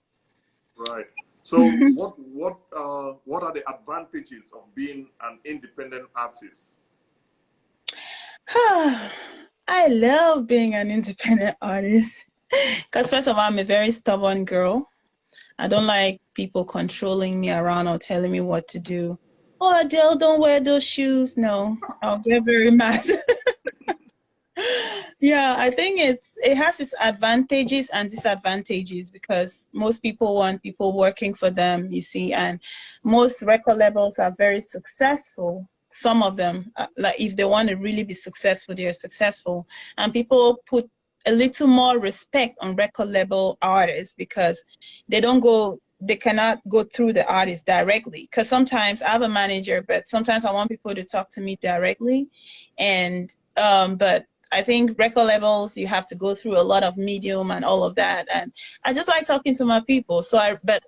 Right 0.79 1.07
so 1.47 1.65
what 1.95 2.19
what 2.19 2.59
uh, 2.77 3.13
what 3.25 3.45
are 3.45 3.53
the 3.53 3.63
advantages 3.73 4.51
of 4.53 4.63
being 4.75 5.09
an 5.23 5.39
independent 5.45 6.09
artist? 6.17 6.77
I 9.69 9.89
love 9.89 10.47
being 10.49 10.75
an 10.75 10.91
independent 10.91 11.57
artist 11.63 12.25
because 12.85 13.11
first 13.11 13.29
of 13.29 13.37
all, 13.37 13.43
I'm 13.43 13.61
a 13.61 13.65
very 13.65 13.93
stubborn 13.93 14.45
girl. 14.45 14.89
I 15.59 15.69
don't 15.69 15.87
like 15.87 16.21
people 16.35 16.65
controlling 16.65 17.41
me 17.41 17.53
around 17.53 17.87
or 17.87 17.99
telling 17.99 18.33
me 18.33 18.41
what 18.41 18.67
to 18.69 18.81
do. 18.81 19.19
Oh, 19.61 19.81
Adele, 19.81 20.17
don't 20.17 20.41
wear 20.41 20.61
those 20.61 20.85
shoes. 20.85 21.37
No, 21.37 21.79
I'll 22.03 22.19
get 22.19 22.45
very 22.45 22.71
mad. 22.83 23.07
Yeah, 25.19 25.57
I 25.59 25.71
think 25.71 25.99
it's 25.99 26.33
it 26.43 26.57
has 26.57 26.79
its 26.79 26.93
advantages 27.01 27.89
and 27.91 28.11
disadvantages 28.11 29.11
because 29.11 29.69
most 29.73 30.03
people 30.03 30.35
want 30.35 30.63
people 30.63 30.95
working 30.95 31.33
for 31.33 31.51
them, 31.51 31.91
you 31.91 32.03
see, 32.03 32.35
and 32.35 32.61
most 33.03 33.43
record 33.43 33.79
labels 33.79 34.19
are 34.19 34.35
very 34.37 34.61
successful. 34.61 35.69
Some 35.91 36.23
of 36.23 36.37
them, 36.37 36.71
uh, 36.77 36.89
like 36.99 37.19
if 37.19 37.35
they 37.35 37.45
want 37.45 37.71
to 37.71 37.77
really 37.77 38.05
be 38.05 38.13
successful, 38.13 38.75
they're 38.75 38.93
successful, 38.93 39.67
and 39.97 40.13
people 40.13 40.59
put 40.69 40.91
a 41.25 41.33
little 41.33 41.67
more 41.67 41.99
respect 41.99 42.57
on 42.61 42.77
record 42.77 43.09
label 43.09 43.57
artists 43.63 44.15
because 44.17 44.63
they 45.09 45.21
don't 45.21 45.41
go 45.41 45.81
they 45.99 46.17
cannot 46.17 46.61
go 46.69 46.85
through 46.85 47.11
the 47.15 47.27
artist 47.27 47.65
directly. 47.65 48.29
Because 48.31 48.49
sometimes 48.51 49.01
i 49.01 49.09
have 49.09 49.23
a 49.23 49.29
manager 49.29 49.83
but 49.83 50.07
sometimes 50.07 50.45
i 50.45 50.53
want 50.53 50.71
people 50.71 50.95
to 50.95 51.03
talk 51.05 51.31
to 51.31 51.41
me 51.41 51.57
directly. 51.63 52.29
And 52.79 53.35
um, 53.57 53.97
but 53.97 54.27
I 54.53 54.63
think 54.63 54.99
record 54.99 55.27
labels 55.27 55.77
you 55.77 55.87
have 55.87 56.07
to 56.09 56.15
go 56.15 56.35
through 56.35 56.59
a 56.59 56.63
lot 56.63 56.83
of 56.83 56.97
medium 56.97 57.51
and 57.51 57.65
all 57.65 57.85
of 57.85 57.95
that. 57.97 58.29
And 58.33 58.53
I 58.85 58.93
just 58.93 59.09
like 59.09 59.27
talking 59.27 59.55
to 59.57 59.65
my 59.65 59.81
people. 59.81 60.23
So 60.23 60.39
I 60.39 60.59
but 60.63 60.83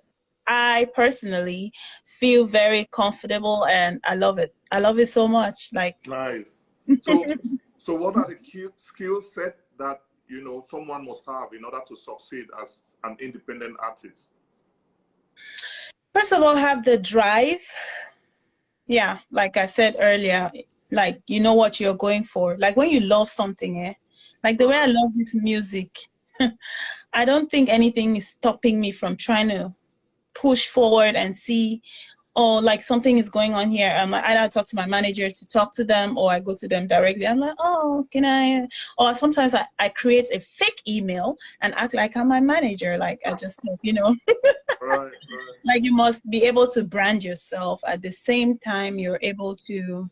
I 0.47 0.87
personally 0.95 1.71
feel 2.05 2.45
very 2.45 2.87
comfortable 2.91 3.65
and 3.67 3.99
I 4.03 4.15
love 4.15 4.39
it. 4.39 4.55
I 4.71 4.79
love 4.79 4.97
it 4.99 5.09
so 5.09 5.27
much. 5.27 5.69
Like 5.73 5.95
nice. 6.07 6.63
So 7.03 7.23
so 7.77 7.95
what 7.95 8.15
are 8.15 8.27
the 8.27 8.35
key 8.35 8.67
skill 8.75 9.21
set 9.21 9.57
that 9.77 10.01
you 10.27 10.43
know 10.43 10.65
someone 10.69 11.05
must 11.05 11.21
have 11.27 11.53
in 11.53 11.63
order 11.63 11.81
to 11.87 11.95
succeed 11.95 12.45
as 12.61 12.83
an 13.03 13.17
independent 13.19 13.75
artist? 13.79 14.29
First 16.13 16.33
of 16.33 16.41
all, 16.41 16.55
have 16.55 16.83
the 16.83 16.97
drive. 16.97 17.61
Yeah, 18.87 19.19
like 19.31 19.55
I 19.55 19.67
said 19.67 19.97
earlier, 19.99 20.51
like 20.91 21.21
you 21.27 21.39
know 21.39 21.53
what 21.53 21.79
you're 21.79 21.95
going 21.95 22.23
for. 22.23 22.57
Like 22.57 22.75
when 22.77 22.89
you 22.89 23.01
love 23.01 23.29
something 23.29 23.79
eh 23.79 23.93
like 24.43 24.57
the 24.57 24.67
way 24.67 24.77
i 24.77 24.85
love 24.85 25.11
this 25.15 25.33
music 25.33 25.97
i 27.13 27.25
don't 27.25 27.49
think 27.49 27.69
anything 27.69 28.15
is 28.15 28.27
stopping 28.27 28.79
me 28.79 28.91
from 28.91 29.15
trying 29.15 29.49
to 29.49 29.73
push 30.33 30.67
forward 30.67 31.15
and 31.15 31.35
see 31.35 31.81
oh 32.35 32.57
like 32.57 32.83
something 32.83 33.17
is 33.17 33.27
going 33.27 33.55
on 33.55 33.69
here. 33.69 33.93
Um, 33.99 34.13
i 34.13 34.23
either 34.23 34.49
talk 34.49 34.67
to 34.67 34.75
my 34.75 34.85
manager 34.85 35.29
to 35.29 35.47
talk 35.47 35.73
to 35.73 35.83
them 35.83 36.17
or 36.17 36.31
i 36.31 36.39
go 36.39 36.53
to 36.55 36.67
them 36.67 36.87
directly. 36.87 37.27
I'm 37.27 37.39
like 37.39 37.55
oh 37.59 38.07
can 38.11 38.23
i? 38.23 38.67
Or 38.97 39.13
sometimes 39.15 39.55
i, 39.55 39.65
I 39.79 39.89
create 39.89 40.27
a 40.31 40.39
fake 40.39 40.81
email 40.87 41.35
and 41.61 41.73
act 41.75 41.95
like 41.95 42.15
i'm 42.15 42.29
my 42.29 42.39
manager. 42.39 42.97
Like 42.97 43.19
i 43.25 43.33
just 43.33 43.59
you 43.81 43.93
know 43.93 44.15
right, 44.81 44.99
right. 44.99 45.11
like 45.65 45.83
you 45.83 45.93
must 45.93 46.29
be 46.29 46.45
able 46.45 46.67
to 46.67 46.83
brand 46.83 47.23
yourself. 47.23 47.81
At 47.85 48.01
the 48.03 48.11
same 48.11 48.59
time 48.59 48.99
you're 48.99 49.19
able 49.21 49.57
to 49.67 50.09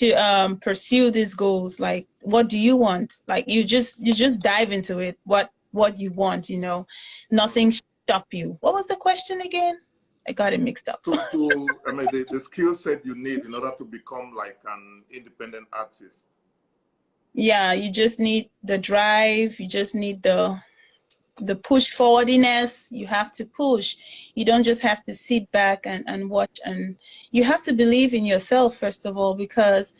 to 0.00 0.12
um, 0.12 0.58
pursue 0.58 1.10
these 1.10 1.34
goals? 1.34 1.80
Like 1.80 2.06
what 2.22 2.48
do 2.48 2.58
you 2.58 2.76
want? 2.76 3.14
Like 3.26 3.48
you 3.48 3.64
just 3.64 4.04
you 4.04 4.12
just 4.12 4.40
dive 4.40 4.72
into 4.72 4.98
it. 4.98 5.18
What 5.24 5.50
what 5.72 5.98
you 5.98 6.10
want 6.12 6.48
you 6.48 6.58
know? 6.58 6.86
Nothing 7.30 7.72
stop 7.72 8.26
you. 8.32 8.56
What 8.60 8.74
was 8.74 8.86
the 8.86 8.96
question 8.96 9.40
again? 9.40 9.78
I 10.26 10.32
got 10.32 10.52
it 10.52 10.60
mixed 10.60 10.88
up. 10.88 11.02
To, 11.04 11.12
to 11.12 11.68
i 11.86 11.92
mean 11.92 12.06
the, 12.12 12.26
the 12.30 12.40
skill 12.40 12.74
set 12.74 13.04
you 13.04 13.14
need 13.14 13.44
in 13.46 13.54
order 13.54 13.72
to 13.78 13.84
become 13.84 14.34
like 14.36 14.58
an 14.66 15.04
independent 15.10 15.68
artist. 15.72 16.24
Yeah 17.32 17.72
you 17.72 17.90
just 17.90 18.18
need 18.18 18.50
the 18.62 18.78
drive 18.78 19.60
you 19.60 19.68
just 19.68 19.94
need 19.94 20.22
the 20.22 20.60
the 21.38 21.56
push 21.56 21.88
forwardiness 21.96 22.88
you 22.90 23.06
have 23.06 23.32
to 23.32 23.44
push. 23.44 23.96
You 24.34 24.44
don't 24.44 24.62
just 24.62 24.82
have 24.82 25.04
to 25.04 25.14
sit 25.14 25.50
back 25.52 25.86
and, 25.86 26.04
and 26.06 26.28
watch 26.30 26.60
and 26.64 26.96
you 27.30 27.44
have 27.44 27.62
to 27.62 27.72
believe 27.72 28.14
in 28.14 28.24
yourself 28.24 28.76
first 28.76 29.06
of 29.06 29.16
all 29.16 29.34
because 29.34 29.94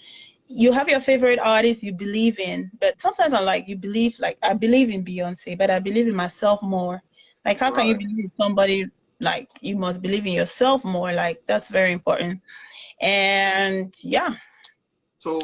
you 0.47 0.73
have 0.73 0.89
your 0.89 1.01
favorite 1.01 1.39
artist 1.39 1.83
you 1.83 1.93
believe 1.93 2.39
in 2.39 2.71
but 2.81 2.99
sometimes 3.03 3.35
i'm 3.35 3.45
like 3.45 3.69
you 3.69 3.77
believe 3.77 4.19
like 4.19 4.39
i 4.43 4.55
believe 4.55 4.89
in 4.89 5.05
beyonce 5.05 5.59
but 5.59 5.71
i 5.71 5.79
believe 5.79 6.09
in 6.09 6.15
myself 6.15 6.63
more. 6.63 7.03
Like 7.45 7.59
how 7.59 7.67
right. 7.67 7.77
can 7.77 7.87
you 7.87 7.97
believe 7.97 8.25
in 8.25 8.33
somebody 8.37 8.87
like 9.21 9.49
you 9.63 9.77
must 9.77 10.03
believe 10.03 10.27
in 10.27 10.33
yourself 10.33 10.85
more? 10.85 11.13
Like 11.13 11.43
that's 11.47 11.71
very 11.71 11.93
important. 11.93 12.43
And 13.01 13.95
yeah. 14.03 14.35
So 15.19 15.41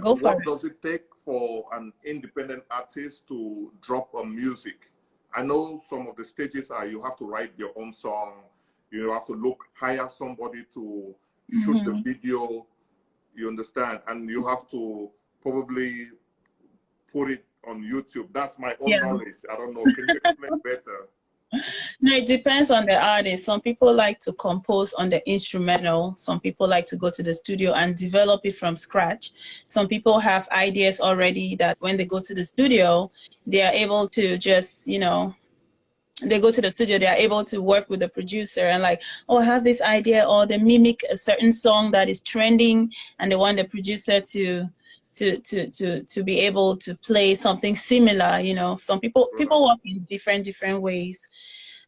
Go 0.00 0.14
what 0.14 0.38
does 0.44 0.64
it 0.64 0.80
take 0.80 1.02
for 1.24 1.64
an 1.72 1.92
independent 2.04 2.62
artist 2.70 3.26
to 3.28 3.72
drop 3.80 4.14
a 4.14 4.24
music 4.24 4.91
I 5.34 5.42
know 5.42 5.82
some 5.88 6.06
of 6.06 6.16
the 6.16 6.24
stages 6.24 6.70
are 6.70 6.86
you 6.86 7.02
have 7.02 7.16
to 7.18 7.24
write 7.26 7.52
your 7.56 7.70
own 7.76 7.92
song, 7.92 8.42
you 8.90 9.10
have 9.10 9.26
to 9.26 9.32
look, 9.32 9.64
hire 9.74 10.08
somebody 10.08 10.64
to 10.74 11.14
shoot 11.50 11.76
mm-hmm. 11.76 11.96
the 11.96 12.02
video, 12.02 12.66
you 13.34 13.48
understand, 13.48 14.00
and 14.08 14.28
you 14.28 14.46
have 14.46 14.68
to 14.70 15.10
probably 15.40 16.08
put 17.12 17.30
it 17.30 17.44
on 17.66 17.82
YouTube. 17.82 18.28
That's 18.32 18.58
my 18.58 18.74
own 18.80 18.88
yeah. 18.88 19.00
knowledge. 19.00 19.42
I 19.50 19.56
don't 19.56 19.74
know. 19.74 19.84
Can 19.84 20.04
you 20.08 20.20
explain 20.24 20.58
better? 20.64 21.08
No, 22.00 22.16
it 22.16 22.26
depends 22.26 22.70
on 22.70 22.86
the 22.86 22.96
artist. 22.96 23.44
Some 23.44 23.60
people 23.60 23.92
like 23.92 24.20
to 24.20 24.32
compose 24.32 24.92
on 24.94 25.10
the 25.10 25.26
instrumental. 25.28 26.14
Some 26.16 26.40
people 26.40 26.66
like 26.66 26.86
to 26.86 26.96
go 26.96 27.10
to 27.10 27.22
the 27.22 27.34
studio 27.34 27.74
and 27.74 27.94
develop 27.94 28.40
it 28.44 28.56
from 28.56 28.74
scratch. 28.74 29.32
Some 29.66 29.86
people 29.86 30.18
have 30.18 30.48
ideas 30.50 31.00
already 31.00 31.54
that 31.56 31.76
when 31.80 31.96
they 31.96 32.06
go 32.06 32.20
to 32.20 32.34
the 32.34 32.44
studio, 32.44 33.10
they 33.46 33.62
are 33.62 33.72
able 33.72 34.08
to 34.10 34.38
just, 34.38 34.86
you 34.86 34.98
know, 34.98 35.34
they 36.22 36.40
go 36.40 36.50
to 36.50 36.60
the 36.60 36.70
studio, 36.70 36.98
they 36.98 37.06
are 37.06 37.16
able 37.16 37.44
to 37.44 37.60
work 37.60 37.90
with 37.90 38.00
the 38.00 38.08
producer 38.08 38.66
and 38.66 38.82
like, 38.82 39.02
oh, 39.28 39.38
I 39.38 39.44
have 39.44 39.64
this 39.64 39.80
idea, 39.80 40.24
or 40.24 40.46
they 40.46 40.58
mimic 40.58 41.02
a 41.10 41.16
certain 41.16 41.52
song 41.52 41.90
that 41.90 42.08
is 42.08 42.20
trending 42.20 42.92
and 43.18 43.30
they 43.30 43.36
want 43.36 43.56
the 43.56 43.64
producer 43.64 44.20
to 44.20 44.68
to 45.14 45.38
to 45.40 45.70
to 45.70 46.02
to 46.02 46.22
be 46.22 46.40
able 46.40 46.76
to 46.76 46.94
play 46.96 47.34
something 47.34 47.76
similar 47.76 48.38
you 48.38 48.54
know? 48.54 48.76
Some 48.76 49.00
people 49.00 49.28
mm. 49.34 49.38
people 49.38 49.64
work 49.64 49.78
in 49.84 50.06
different 50.08 50.44
different 50.44 50.82
ways. 50.82 51.18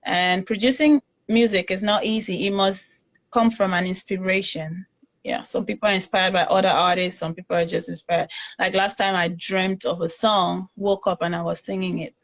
And 0.05 0.45
producing 0.45 1.01
music 1.29 1.71
is 1.71 1.83
not 1.83 2.05
easy. 2.05 2.47
It 2.47 2.53
must 2.53 3.07
come 3.33 3.51
from 3.51 3.73
an 3.73 3.87
inspiration. 3.87 4.87
Yeah 5.23 5.43
some 5.43 5.65
people 5.65 5.89
are 5.89 5.95
inspired 5.95 6.33
by 6.33 6.43
other 6.45 6.69
artists. 6.69 7.21
Some 7.21 7.35
people 7.35 7.57
are 7.57 7.65
just 7.65 7.89
inspired. 7.89 8.31
Like 8.59 8.75
last 8.75 8.97
time 8.97 9.15
i 9.15 9.29
dreamt 9.29 9.85
of 9.85 10.01
a 10.01 10.09
song 10.09 10.69
woke 10.77 11.07
up 11.07 11.23
and 11.23 11.35
i 11.35 11.43
was 11.43 11.61
singing 11.65 12.01
it. 12.01 12.15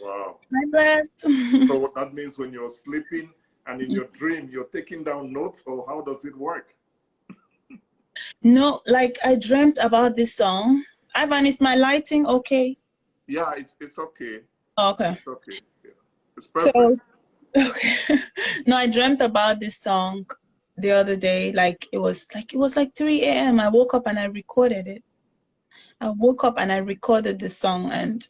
Wow. 0.00 0.38
My 0.50 1.02
so 1.16 1.28
what 1.78 1.94
that 1.94 2.14
means 2.14 2.38
when 2.38 2.52
you're 2.52 2.70
sleeping 2.70 3.32
and 3.66 3.82
in 3.82 3.90
your 3.90 4.06
dream 4.06 4.48
you're 4.50 4.66
taking 4.66 5.02
down 5.02 5.32
notes 5.32 5.62
or 5.66 5.84
how 5.86 6.00
does 6.00 6.24
it 6.24 6.36
work 6.36 6.74
no, 8.42 8.80
like 8.86 9.18
I 9.24 9.36
dreamt 9.36 9.78
about 9.78 10.16
this 10.16 10.34
song. 10.34 10.84
Ivan, 11.14 11.46
is 11.46 11.60
my 11.60 11.74
lighting 11.74 12.26
okay? 12.26 12.76
Yeah, 13.26 13.52
it's 13.56 13.74
it's 13.80 13.98
okay. 13.98 14.40
Oh, 14.76 14.90
okay. 14.90 15.12
It's 15.12 15.26
okay. 15.26 15.60
Yeah. 15.84 15.90
It's 16.36 16.46
perfect. 16.46 17.04
So, 17.56 17.70
okay. 17.70 18.18
no, 18.66 18.76
I 18.76 18.86
dreamt 18.86 19.20
about 19.20 19.60
this 19.60 19.78
song 19.78 20.26
the 20.76 20.92
other 20.92 21.16
day. 21.16 21.52
Like 21.52 21.88
it 21.92 21.98
was 21.98 22.26
like 22.34 22.52
it 22.52 22.58
was 22.58 22.76
like 22.76 22.94
3 22.94 23.22
a.m. 23.22 23.60
I 23.60 23.68
woke 23.68 23.94
up 23.94 24.06
and 24.06 24.18
I 24.18 24.24
recorded 24.24 24.86
it. 24.86 25.02
I 26.00 26.10
woke 26.10 26.44
up 26.44 26.56
and 26.58 26.70
I 26.70 26.78
recorded 26.78 27.38
the 27.38 27.48
song 27.48 27.90
and 27.90 28.26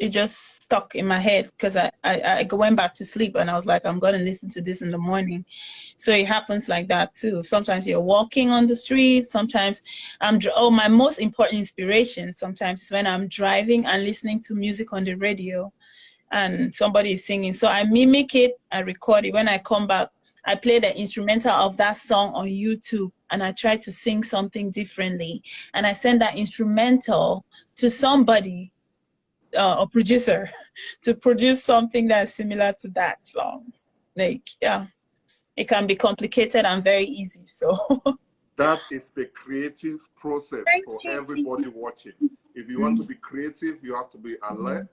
it 0.00 0.08
just 0.08 0.62
stuck 0.62 0.94
in 0.94 1.06
my 1.06 1.18
head 1.18 1.50
because 1.50 1.76
I, 1.76 1.90
I, 2.02 2.46
I 2.50 2.54
went 2.54 2.74
back 2.74 2.94
to 2.94 3.04
sleep 3.04 3.36
and 3.36 3.50
I 3.50 3.54
was 3.54 3.66
like, 3.66 3.84
I'm 3.84 3.98
going 3.98 4.14
to 4.14 4.24
listen 4.24 4.48
to 4.50 4.62
this 4.62 4.80
in 4.80 4.90
the 4.90 4.96
morning. 4.96 5.44
So 5.96 6.10
it 6.10 6.26
happens 6.26 6.70
like 6.70 6.88
that 6.88 7.14
too. 7.14 7.42
Sometimes 7.42 7.86
you're 7.86 8.00
walking 8.00 8.48
on 8.48 8.66
the 8.66 8.74
street. 8.74 9.26
Sometimes 9.26 9.82
I'm, 10.22 10.40
oh, 10.56 10.70
my 10.70 10.88
most 10.88 11.18
important 11.18 11.58
inspiration 11.58 12.32
sometimes 12.32 12.82
is 12.82 12.90
when 12.90 13.06
I'm 13.06 13.28
driving 13.28 13.84
and 13.84 14.02
listening 14.02 14.40
to 14.44 14.54
music 14.54 14.94
on 14.94 15.04
the 15.04 15.14
radio 15.14 15.70
and 16.32 16.74
somebody 16.74 17.12
is 17.12 17.26
singing. 17.26 17.52
So 17.52 17.68
I 17.68 17.84
mimic 17.84 18.34
it, 18.34 18.52
I 18.72 18.80
record 18.80 19.26
it. 19.26 19.34
When 19.34 19.48
I 19.48 19.58
come 19.58 19.86
back, 19.86 20.08
I 20.46 20.54
play 20.54 20.78
the 20.78 20.98
instrumental 20.98 21.52
of 21.52 21.76
that 21.76 21.98
song 21.98 22.32
on 22.32 22.46
YouTube 22.46 23.12
and 23.30 23.42
I 23.42 23.52
try 23.52 23.76
to 23.76 23.92
sing 23.92 24.24
something 24.24 24.70
differently. 24.70 25.42
And 25.74 25.86
I 25.86 25.92
send 25.92 26.22
that 26.22 26.36
instrumental 26.36 27.44
to 27.76 27.90
somebody 27.90 28.72
uh, 29.56 29.76
a 29.80 29.86
producer 29.86 30.50
to 31.02 31.14
produce 31.14 31.62
something 31.62 32.06
that's 32.06 32.34
similar 32.34 32.72
to 32.80 32.88
that 32.88 33.18
song. 33.34 33.72
Like, 34.16 34.48
yeah, 34.60 34.86
it 35.56 35.68
can 35.68 35.86
be 35.86 35.94
complicated 35.94 36.64
and 36.64 36.82
very 36.82 37.04
easy. 37.04 37.46
So 37.46 37.78
that 38.56 38.80
is 38.90 39.10
the 39.10 39.26
creative 39.26 40.00
process 40.16 40.64
Thank 40.66 40.84
for 40.84 41.00
everybody 41.10 41.68
watching. 41.68 42.12
If 42.54 42.68
you 42.68 42.80
want 42.80 42.98
to 42.98 43.04
be 43.04 43.14
creative, 43.14 43.78
you 43.82 43.94
have 43.94 44.10
to 44.10 44.18
be 44.18 44.36
alert. 44.48 44.88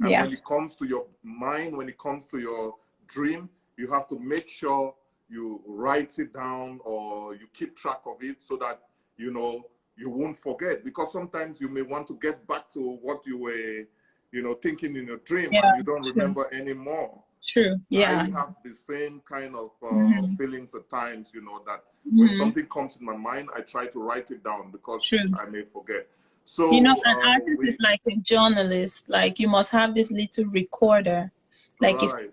And 0.00 0.10
Yeah. 0.10 0.22
when 0.22 0.32
it 0.32 0.44
comes 0.44 0.76
to 0.76 0.86
your 0.86 1.06
mind, 1.22 1.76
when 1.76 1.88
it 1.88 1.98
comes 1.98 2.26
to 2.26 2.38
your 2.38 2.76
dream, 3.06 3.48
you 3.76 3.88
have 3.88 4.06
to 4.08 4.18
make 4.18 4.48
sure 4.48 4.94
you 5.28 5.62
write 5.66 6.18
it 6.18 6.32
down 6.32 6.80
or 6.84 7.34
you 7.34 7.46
keep 7.52 7.76
track 7.76 8.00
of 8.06 8.22
it 8.22 8.42
so 8.42 8.56
that 8.56 8.82
you 9.16 9.30
know 9.30 9.64
you 9.96 10.08
won't 10.10 10.38
forget. 10.38 10.84
Because 10.84 11.12
sometimes 11.12 11.60
you 11.60 11.68
may 11.68 11.82
want 11.82 12.06
to 12.08 12.14
get 12.14 12.46
back 12.46 12.70
to 12.72 12.98
what 13.02 13.26
you 13.26 13.38
were, 13.38 13.84
you 14.32 14.42
know, 14.42 14.54
thinking 14.54 14.96
in 14.96 15.06
your 15.06 15.18
dream 15.18 15.50
Yeah, 15.52 15.68
and 15.68 15.78
you 15.78 15.82
don't 15.84 16.02
true. 16.02 16.12
remember 16.12 16.48
anymore. 16.52 17.22
true. 17.54 17.76
Yeah. 17.88 18.10
I 18.34 18.38
have 18.38 18.54
the 18.62 18.74
same 18.74 19.20
kind 19.20 19.54
of 19.56 19.70
uh, 19.82 19.86
Mhm. 19.86 20.36
feelings 20.36 20.74
at 20.74 20.88
times, 20.90 21.30
you 21.32 21.40
know, 21.40 21.62
that 21.66 21.82
when 22.04 22.28
Mhm. 22.28 22.36
something 22.36 22.66
comes 22.66 22.96
in 22.98 23.06
my 23.06 23.16
mind, 23.16 23.48
I 23.56 23.62
try 23.62 23.86
to 23.86 23.98
write 24.00 24.30
it 24.30 24.44
down 24.44 24.70
because 24.70 25.02
True. 25.02 25.24
I 25.40 25.46
may 25.46 25.62
forget. 25.62 26.06
So, 26.44 26.70
You 26.72 26.82
know, 26.82 26.94
an 27.04 27.16
uh, 27.16 27.28
artist 27.30 27.58
we- 27.58 27.70
is 27.70 27.76
like 27.80 28.00
a 28.06 28.16
journalist. 28.16 29.08
Like 29.08 29.38
you 29.38 29.48
must 29.48 29.70
have 29.70 29.94
this 29.94 30.10
little 30.10 30.44
recorder. 30.46 31.32
Like 31.80 32.02
if 32.02 32.12
right. 32.12 32.30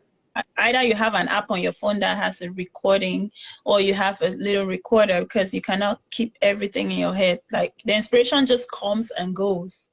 either 0.58 0.84
you 0.84 0.96
have 0.96 1.14
an 1.16 1.30
app 1.30 1.50
on 1.50 1.62
your 1.62 1.72
phone 1.72 2.00
that 2.02 2.18
has 2.18 2.42
a 2.42 2.52
recording 2.52 3.32
or 3.64 3.80
you 3.80 3.94
have 3.94 4.22
a 4.22 4.30
little 4.32 4.66
recorder 4.66 5.22
because 5.22 5.54
you 5.54 5.62
cannot 5.62 6.02
keep 6.12 6.36
everything 6.42 6.92
in 6.92 6.98
your 7.00 7.14
head 7.14 7.40
like 7.54 7.74
the 7.86 7.94
inspiration 7.96 8.46
just 8.46 8.70
comes 8.70 9.12
and 9.12 9.34
goes 9.34 9.90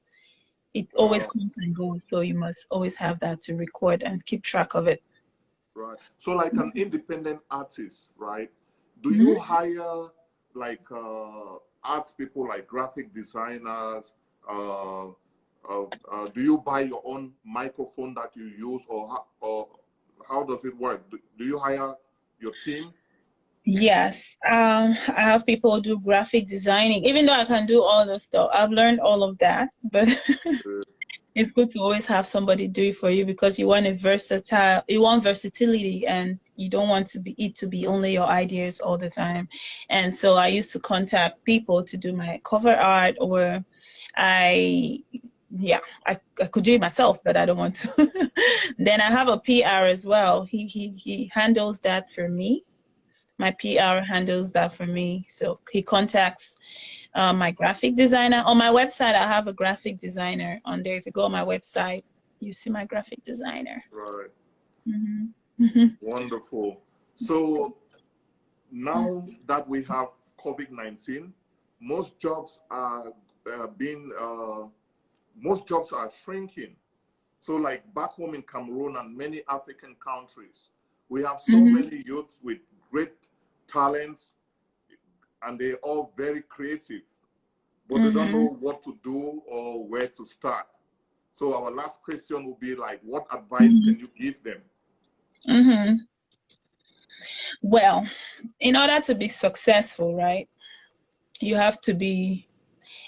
it 0.73 0.87
always 0.95 1.25
comes 1.25 1.51
and 1.57 1.75
goes 1.75 1.99
so 2.09 2.21
you 2.21 2.33
must 2.35 2.65
always 2.71 2.95
have 2.95 3.19
that 3.19 3.41
to 3.41 3.55
record 3.55 4.01
and 4.03 4.25
keep 4.25 4.41
track 4.43 4.73
of 4.75 4.87
it 4.87 5.01
Right. 5.75 5.97
So, 6.19 6.35
like 6.35 6.53
an 6.53 6.71
independent 6.75 7.39
artist, 7.49 8.11
right? 8.17 8.51
Do 9.01 9.09
Mm-hmm. 9.09 9.21
you 9.21 9.39
hire 9.39 10.05
like 10.53 10.85
uh, 10.91 11.55
art 11.83 12.11
people, 12.17 12.47
like 12.47 12.67
graphic 12.67 13.13
designers? 13.13 14.13
Uh, 14.47 15.07
uh, 15.07 15.85
uh, 16.11 16.27
do 16.35 16.41
you 16.43 16.57
buy 16.59 16.81
your 16.81 17.01
own 17.05 17.33
microphone 17.43 18.13
that 18.15 18.31
you 18.35 18.45
use, 18.45 18.81
or 18.87 19.07
how, 19.07 19.25
or 19.39 19.67
how 20.27 20.43
does 20.43 20.63
it 20.63 20.77
work? 20.77 21.09
Do, 21.09 21.19
do 21.39 21.45
you 21.45 21.57
hire 21.57 21.95
your 22.39 22.51
team? 22.63 22.89
Yes 23.65 24.35
um 24.49 24.95
i 25.15 25.21
have 25.21 25.45
people 25.45 25.79
do 25.79 25.99
graphic 25.99 26.45
designing. 26.45 27.05
Even 27.05 27.25
though 27.25 27.33
i 27.33 27.45
can 27.45 27.65
do 27.65 27.81
all 27.81 28.05
the 28.05 28.19
stuff 28.19 28.49
i've 28.53 28.71
learned 28.71 28.99
all 28.99 29.23
of 29.23 29.37
that 29.39 29.69
but 29.83 30.07
it's 31.35 31.51
good 31.51 31.71
to 31.71 31.79
always 31.79 32.05
have 32.05 32.25
somebody 32.25 32.67
do 32.67 32.83
it 32.83 32.97
for 32.97 33.09
you 33.09 33.25
because 33.25 33.57
you 33.57 33.67
want 33.67 33.87
a 33.87 33.93
versatile 33.93 34.83
you 34.87 35.01
want 35.01 35.23
versatility 35.23 36.05
and 36.05 36.39
you 36.55 36.69
don't 36.69 36.89
want 36.89 37.07
to 37.07 37.19
be 37.19 37.31
it 37.37 37.55
to 37.55 37.67
be 37.67 37.87
only 37.87 38.13
your 38.13 38.27
ideas 38.27 38.79
all 38.79 38.97
the 38.97 39.09
time. 39.09 39.47
And 39.89 40.13
so 40.13 40.35
i 40.35 40.47
used 40.47 40.71
to 40.73 40.79
contact 40.79 41.43
people 41.43 41.83
to 41.83 41.97
do 41.97 42.13
my 42.13 42.39
cover 42.43 42.75
art 42.75 43.15
or 43.19 43.63
i 44.15 44.99
yeah 45.55 45.79
i, 46.05 46.17
I 46.41 46.45
could 46.45 46.63
do 46.63 46.73
it 46.73 46.81
myself 46.81 47.23
but 47.23 47.37
i 47.37 47.45
don't 47.45 47.57
want 47.57 47.75
to. 47.77 48.11
Then 48.77 49.01
i 49.01 49.09
have 49.09 49.29
a 49.29 49.37
pr 49.37 49.85
as 49.87 50.05
well. 50.05 50.43
He 50.43 50.67
he 50.67 50.89
he 50.89 51.31
handles 51.33 51.79
that 51.81 52.11
for 52.11 52.27
me 52.29 52.63
my 53.39 53.51
pr 53.59 54.03
handles 54.05 54.51
that 54.51 54.71
for 54.73 54.85
me 54.85 55.25
so 55.27 55.59
he 55.71 55.81
contacts 55.81 56.55
uh, 57.15 57.33
my 57.33 57.51
graphic 57.51 57.95
designer. 57.95 58.41
On 58.45 58.57
my 58.57 58.69
website, 58.69 59.15
I 59.15 59.27
have 59.27 59.47
a 59.47 59.53
graphic 59.53 59.97
designer 59.97 60.59
on 60.65 60.83
there. 60.83 60.97
If 60.97 61.05
you 61.05 61.11
go 61.11 61.23
on 61.23 61.31
my 61.31 61.43
website, 61.43 62.03
you 62.39 62.51
see 62.51 62.69
my 62.69 62.85
graphic 62.85 63.23
designer. 63.23 63.83
Right. 63.91 64.29
hmm 64.85 65.25
hmm 65.57 65.85
Wonderful. 66.01 66.81
So 67.15 67.77
now 68.71 69.27
that 69.47 69.67
we 69.67 69.83
have 69.83 70.07
COVID 70.43 70.71
19, 70.71 71.33
most 71.79 72.19
jobs 72.19 72.59
are 72.71 73.13
uh, 73.51 73.67
being, 73.77 74.11
uh, 74.19 74.63
most 75.39 75.67
jobs 75.67 75.91
are 75.91 76.09
shrinking. 76.11 76.75
So, 77.41 77.57
like 77.57 77.93
back 77.93 78.11
home 78.11 78.35
in 78.35 78.41
Cameroon 78.41 78.95
and 78.95 79.15
many 79.15 79.43
African 79.49 79.95
countries, 80.03 80.69
we 81.09 81.21
have 81.23 81.39
so 81.41 81.57
Mhm. 81.57 81.73
many 81.73 82.03
youths 82.05 82.39
with 82.41 82.59
great 82.89 83.11
talents 83.73 84.33
and 85.41 85.59
they're 85.59 85.77
all 85.77 86.13
very 86.15 86.41
creative, 86.43 87.01
but 87.89 88.03
they 88.03 88.11
don't 88.11 88.29
Mhm. 88.29 88.31
know 88.31 88.57
what 88.61 88.83
to 88.83 88.97
do 89.03 89.41
or 89.47 89.85
where 89.87 90.07
to 90.07 90.25
start. 90.25 90.67
So, 91.33 91.55
our 91.55 91.71
last 91.71 92.01
question 92.03 92.45
will 92.45 92.57
be 92.59 92.75
like, 92.75 93.01
what 93.03 93.25
advice 93.33 93.79
Mhm. 93.79 93.83
can 93.85 93.99
you 93.99 94.09
give 94.17 94.43
them? 94.43 94.61
hmm 95.45 95.93
Well, 97.61 98.07
in 98.59 98.75
order 98.75 98.99
to 99.01 99.15
be 99.15 99.27
successful, 99.27 100.15
right, 100.15 100.47
you 101.39 101.55
have 101.55 101.81
to 101.81 101.93
be 101.93 102.47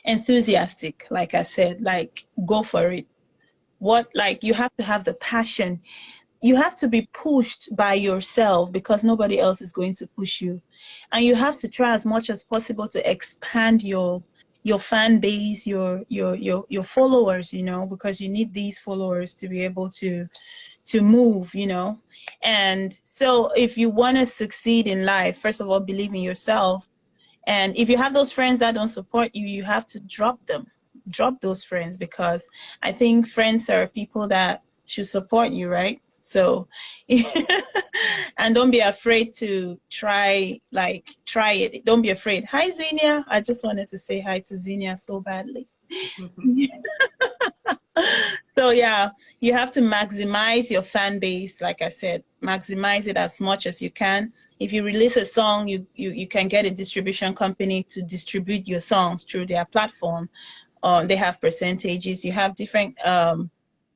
enthusiastic, 0.04 1.08
like 1.10 1.34
I 1.34 1.43
said, 1.43 1.82
like 1.82 2.25
go 2.45 2.63
for 2.63 2.91
it. 2.91 3.08
What, 3.80 4.10
like, 4.15 4.43
you 4.43 4.54
have 4.54 4.71
to 4.78 4.84
have 4.84 5.04
the 5.04 5.13
passion. 5.15 5.82
You 6.45 6.55
have 6.58 6.75
to 6.75 6.88
be 6.88 7.10
pushed 7.12 7.75
by 7.75 7.95
yourself 7.95 8.71
because 8.71 9.03
nobody 9.03 9.39
else 9.39 9.62
is 9.62 9.71
going 9.71 9.95
to 9.95 10.05
push 10.05 10.41
you. 10.41 10.62
And 11.12 11.25
you 11.25 11.34
have 11.34 11.58
to 11.62 11.67
try 11.67 11.95
as 11.95 12.05
much 12.05 12.29
as 12.29 12.43
possible 12.43 12.88
to 12.89 12.99
expand 13.10 13.81
your 13.81 14.21
your 14.62 14.77
fan 14.77 15.19
base, 15.19 15.65
your 15.65 16.03
your 16.08 16.36
your 16.36 16.65
your 16.69 16.84
followers, 16.84 17.51
you 17.51 17.63
know, 17.63 17.88
because 17.88 18.21
you 18.21 18.29
need 18.29 18.53
these 18.53 18.77
followers 18.77 19.34
to 19.39 19.47
be 19.47 19.63
able 19.63 19.89
to 20.01 20.27
to 20.91 21.01
move, 21.01 21.53
you 21.55 21.65
know. 21.65 21.99
And 22.43 22.93
so 23.03 23.51
if 23.65 23.75
you 23.75 23.89
want 23.89 24.17
to 24.17 24.25
succeed 24.27 24.86
in 24.86 25.03
life, 25.03 25.39
first 25.39 25.62
of 25.62 25.67
all, 25.67 25.79
believe 25.79 26.13
in 26.13 26.21
yourself. 26.21 26.88
And 27.47 27.75
if 27.75 27.89
you 27.89 27.97
have 27.97 28.13
those 28.13 28.31
friends 28.31 28.60
that 28.60 28.75
don't 28.75 28.95
support 28.99 29.31
you, 29.34 29.47
you 29.47 29.63
have 29.63 29.88
to 29.88 29.99
drop 30.01 30.45
them. 30.45 30.67
Drop 31.10 31.41
those 31.41 31.63
friends 31.63 31.97
because 31.97 32.47
I 32.84 32.91
think 32.91 33.27
friends 33.27 33.67
are 33.69 33.88
people 33.88 34.27
that 34.27 34.62
should 34.86 35.08
support 35.08 35.49
you, 35.51 35.69
right? 35.69 35.99
So, 36.25 36.67
and 38.38 38.55
don't 38.55 38.71
be 38.71 38.79
afraid 38.79 39.31
to 39.35 39.79
try, 39.91 40.59
like, 40.71 41.07
try 41.23 41.51
it. 41.53 41.85
Don't 41.85 42.01
be 42.01 42.09
afraid. 42.09 42.45
Hi, 42.45 42.71
Xenia. 42.71 43.23
I 43.27 43.41
just 43.41 43.63
wanted 43.63 43.88
to 43.89 43.99
say 43.99 44.21
hi 44.21 44.39
to 44.39 44.57
Xenia 44.57 44.97
so 44.97 45.19
badly. 45.19 45.67
so 48.57 48.71
yeah 48.71 49.09
you 49.39 49.53
have 49.53 49.71
to 49.71 49.81
maximize 49.81 50.69
your 50.71 50.81
fan 50.81 51.19
base 51.19 51.61
like 51.61 51.81
i 51.81 51.88
said 51.88 52.23
maximize 52.43 53.07
it 53.07 53.15
as 53.15 53.39
much 53.39 53.67
as 53.67 53.81
you 53.81 53.91
can 53.91 54.33
if 54.59 54.73
you 54.73 54.83
release 54.83 55.15
a 55.15 55.23
song 55.23 55.67
you 55.67 55.85
you, 55.93 56.09
you 56.09 56.27
can 56.27 56.47
get 56.47 56.65
a 56.65 56.71
distribution 56.71 57.33
company 57.33 57.83
to 57.83 58.01
distribute 58.01 58.67
your 58.67 58.81
songs 58.81 59.23
through 59.23 59.45
their 59.45 59.63
platform 59.65 60.27
um, 60.83 61.07
they 61.07 61.15
have 61.15 61.39
percentages 61.39 62.25
you 62.25 62.31
have 62.31 62.55
different 62.55 62.93
um 63.07 63.49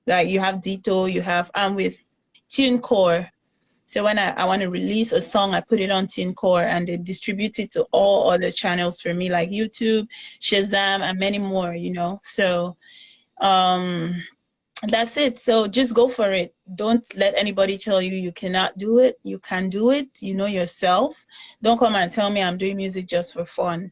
like 0.08 0.30
you 0.30 0.40
have 0.40 0.62
Ditto 0.62 1.06
you 1.06 1.22
have 1.22 1.52
i'm 1.56 1.76
with 1.76 1.98
tunecore 2.50 3.30
so 3.90 4.04
when 4.04 4.20
I, 4.20 4.30
I 4.34 4.46
want 4.46 4.62
to 4.62 4.70
release 4.70 5.14
a 5.14 5.20
song, 5.20 5.56
I 5.56 5.62
put 5.62 5.80
it 5.80 5.90
on 5.90 6.06
TuneCore 6.06 6.64
and 6.64 6.88
they 6.88 6.96
distribute 6.96 7.58
it 7.58 7.72
to 7.72 7.88
all 7.92 8.30
other 8.30 8.52
channels 8.52 9.02
for 9.02 9.16
me, 9.16 9.32
like 9.32 9.50
YouTube, 9.50 10.08
Shazam, 10.40 11.02
and 11.02 11.18
many 11.18 11.40
more, 11.40 11.74
you 11.74 11.92
know. 11.92 12.20
So 12.22 12.78
um 13.42 14.24
that's 14.88 15.18
it. 15.18 15.40
So 15.40 15.66
just 15.66 15.96
go 15.96 16.08
for 16.08 16.32
it. 16.32 16.54
Don't 16.76 17.04
let 17.16 17.34
anybody 17.36 17.80
tell 17.80 18.00
you 18.00 18.12
you 18.12 18.32
cannot 18.32 18.78
do 18.78 19.00
it. 19.00 19.20
You 19.24 19.40
can 19.40 19.70
do 19.70 19.90
it. 19.90 20.10
You 20.22 20.36
know 20.36 20.46
yourself. 20.46 21.26
Don't 21.64 21.80
come 21.80 21.96
and 21.96 22.12
tell 22.12 22.30
me 22.30 22.44
i'm 22.44 22.60
doing 22.60 22.78
music 22.78 23.08
just 23.08 23.34
for 23.34 23.44
fun 23.44 23.92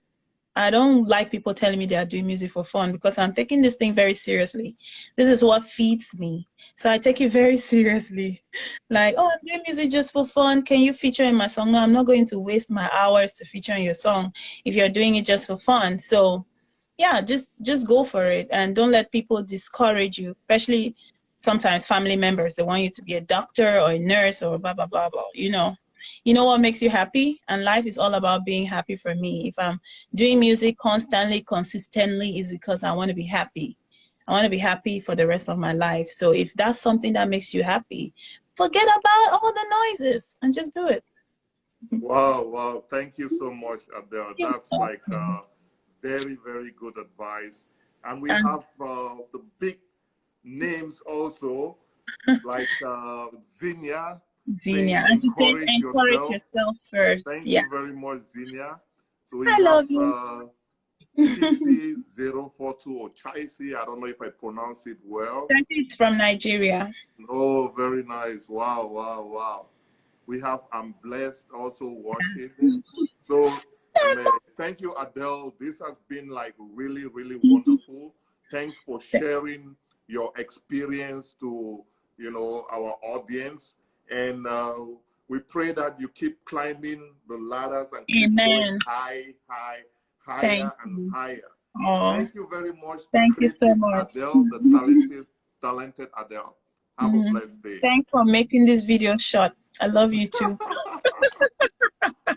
i 0.58 0.70
don't 0.70 1.08
like 1.08 1.32
people 1.32 1.54
telling 1.54 1.80
me 1.80 1.86
they 1.86 1.96
are 1.96 2.06
doing 2.06 2.26
music 2.26 2.52
for 2.52 2.64
fun 2.64 2.92
because 2.92 3.18
i'm 3.18 3.34
taking 3.34 3.62
this 3.62 3.76
thing 3.76 3.94
very 3.94 4.14
seriously. 4.14 4.76
This 5.16 5.30
is 5.30 5.44
what 5.44 5.64
feeds 5.64 6.18
me. 6.18 6.48
So 6.76 6.92
i 6.92 6.98
take 6.98 7.22
it 7.22 7.32
very 7.32 7.58
seriously. 7.72 8.42
Like 8.90 9.16
oh 9.18 9.30
i'm 9.32 9.40
doing 9.46 9.64
music 9.66 9.92
just 9.92 10.12
for 10.14 10.26
fun. 10.28 10.64
Can 10.64 10.80
you 10.80 10.94
feature 10.94 11.24
in 11.24 11.36
my 11.36 11.48
song? 11.48 11.72
No 11.72 11.80
i'm 11.80 11.94
not 11.94 12.06
going 12.06 12.26
to 12.28 12.40
waste 12.40 12.72
my 12.72 12.90
hours 12.92 13.34
to 13.34 13.46
feature 13.46 13.76
in 13.76 13.84
your 13.84 13.94
song 13.94 14.34
if 14.66 14.76
you're 14.76 14.90
doing 14.90 15.16
it 15.16 15.26
just 15.26 15.48
for 15.48 15.58
fun. 15.58 15.98
So 15.98 16.46
yeah, 16.98 17.22
just 17.22 17.64
just 17.64 17.88
go 17.88 18.04
for 18.04 18.26
it 18.26 18.48
and 18.52 18.76
don't 18.76 18.92
let 18.92 19.12
people 19.12 19.44
discourage 19.44 20.18
you, 20.18 20.36
especially 20.42 20.96
sometimes 21.38 21.86
family 21.86 22.16
members. 22.16 22.56
They 22.56 22.64
want 22.64 22.82
you 22.82 22.90
to 22.90 23.04
be 23.04 23.14
a 23.14 23.22
doctor 23.22 23.80
or 23.80 23.92
a 23.92 24.00
nurse 24.00 24.42
or 24.42 24.58
blah 24.58 24.74
blah 24.74 24.88
blah 24.88 25.10
blah. 25.10 25.24
You 25.34 25.52
know, 25.52 25.76
you 26.24 26.34
know 26.34 26.46
what 26.46 26.62
makes 26.62 26.82
you 26.82 26.90
happy, 26.90 27.42
and 27.48 27.64
life 27.64 27.86
is 27.86 27.98
all 27.98 28.14
about 28.16 28.46
being 28.46 28.66
happy. 28.66 28.96
For 28.96 29.16
me, 29.16 29.48
if 29.48 29.58
I'm 29.60 29.80
doing 30.16 30.40
music 30.40 30.78
constantly, 30.78 31.42
consistently, 31.42 32.40
is 32.40 32.52
because 32.52 32.84
I 32.84 32.92
want 32.92 33.10
to 33.10 33.16
be 33.16 33.26
happy. 33.26 33.78
I 34.28 34.32
want 34.32 34.44
to 34.44 34.50
be 34.50 34.58
happy 34.58 35.00
for 35.00 35.16
the 35.16 35.26
rest 35.26 35.48
of 35.48 35.58
my 35.58 35.74
life. 35.74 36.10
So 36.10 36.32
if 36.32 36.54
that's 36.54 36.80
something 36.80 37.14
that 37.14 37.30
makes 37.30 37.54
you 37.54 37.64
happy, 37.64 38.14
forget 38.58 38.84
about 38.84 39.40
all 39.42 39.54
the 39.54 39.66
noises 40.00 40.36
and 40.42 40.54
just 40.54 40.74
do 40.74 40.88
it. 40.88 41.04
Wow, 41.92 42.44
wow. 42.44 42.84
Thank 42.90 43.18
you 43.18 43.30
so 43.30 43.52
much, 43.52 43.82
Adele. 43.96 44.34
That's 44.42 44.72
like 44.72 45.02
uh, 45.12 45.42
very, 46.02 46.38
very 46.46 46.72
good 46.72 46.98
advice. 46.98 47.66
And 48.04 48.22
we 48.22 48.30
have 48.30 48.66
uh, 48.82 49.16
the 49.32 49.44
big 49.60 49.80
names 50.44 51.02
also, 51.02 51.78
like 52.44 52.72
uh, 52.86 53.28
Zinnia. 53.60 54.22
Zinnia, 54.64 55.04
Saying 55.08 55.12
and 55.12 55.22
to 55.22 55.34
say 55.38 55.50
encourage 55.50 55.70
encourage 55.70 56.14
yourself. 56.14 56.32
yourself 56.32 56.76
first. 56.90 57.26
Thank 57.26 57.46
yeah. 57.46 57.64
you 57.64 57.70
very 57.70 57.94
much, 57.94 58.28
Zinnia. 58.28 58.80
So 59.30 59.46
I 59.46 59.52
have 59.52 59.60
love 59.60 59.92
you. 59.92 60.02
uh, 60.04 60.44
TC042 61.18 62.88
or 62.88 63.10
Chaisi. 63.10 63.76
I 63.76 63.84
don't 63.86 64.00
know 64.00 64.08
if 64.08 64.22
I 64.22 64.30
pronounce 64.30 64.86
it 64.88 64.98
well. 65.04 65.48
It's 65.70 65.96
from 65.96 66.18
Nigeria. 66.18 66.92
Oh, 67.30 67.74
very 67.76 68.04
nice. 68.04 68.48
Wow, 68.48 68.88
wow, 68.88 69.24
wow. 69.24 69.66
We 70.28 70.40
have 70.42 70.62
I'm 70.72 70.94
blessed 71.04 71.48
also 71.56 71.88
watching. 71.88 72.84
So 73.20 73.48
um, 73.48 74.28
thank 74.58 74.82
you, 74.82 74.96
Adele. 74.96 75.54
This 75.60 75.80
has 75.86 75.98
been 76.08 76.30
like 76.30 76.54
really, 76.60 77.08
really 77.08 77.40
wonderful. 77.44 78.14
Thanks 78.52 78.80
for 78.86 79.02
sharing 79.02 79.76
your 80.08 80.32
experience 80.38 81.34
to 81.40 81.84
you 82.18 82.32
know 82.32 82.66
our 82.72 82.96
audience. 83.04 83.76
And 84.12 84.48
uh, 84.48 84.76
we 85.28 85.40
pray 85.40 85.72
that 85.74 86.00
you 86.00 86.08
keep 86.10 86.44
climbing 86.46 87.14
the 87.28 87.38
ladders 87.38 87.92
and 87.94 88.08
keep 88.08 88.32
Amen. 88.32 88.48
going 88.48 88.80
high, 88.86 89.34
high, 89.50 89.80
higher 90.26 90.42
Thank 90.42 90.74
and 90.84 90.98
you. 90.98 91.12
higher. 91.14 91.42
Oh, 91.80 92.12
Thank 92.18 92.34
you 92.36 92.48
very 92.50 92.74
much. 92.74 93.02
Thank 93.12 93.40
you 93.40 93.50
so 93.60 93.76
much. 93.76 94.12
Adele, 94.12 94.46
the 94.50 94.60
talented, 94.60 95.28
talented 95.62 96.10
Adele. 96.18 96.56
Have 96.98 97.12
Mhm. 97.12 97.28
a 97.28 97.32
blessed 97.32 97.62
day. 97.62 97.80
thanks 97.82 98.10
for 98.10 98.26
making 98.26 98.66
this 98.66 98.84
video 98.84 99.16
short. 99.18 99.52
I 99.80 99.88
love 99.88 100.14
you 100.14 100.28
too. 100.28 100.58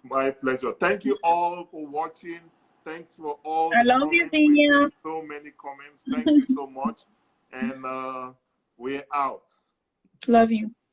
My 0.04 0.30
pleasure. 0.30 0.72
Thank 0.72 1.04
you 1.04 1.18
all 1.22 1.64
for 1.70 1.86
watching. 1.86 2.40
Thanks 2.84 3.14
for 3.16 3.38
all. 3.44 3.72
I 3.74 3.82
love 3.82 4.12
you, 4.12 4.28
comments. 4.28 4.32
We 4.32 4.38
Zinnia. 4.38 4.88
see 4.90 4.96
So 5.02 5.22
many 5.22 5.50
comments. 5.52 6.02
Thank 6.10 6.26
you 6.26 6.54
so 6.54 6.66
much. 6.80 7.02
And 7.52 7.84
uh, 7.86 8.32
we're 8.76 9.04
out. 9.14 9.42
Love 10.26 10.50
you. 10.52 10.74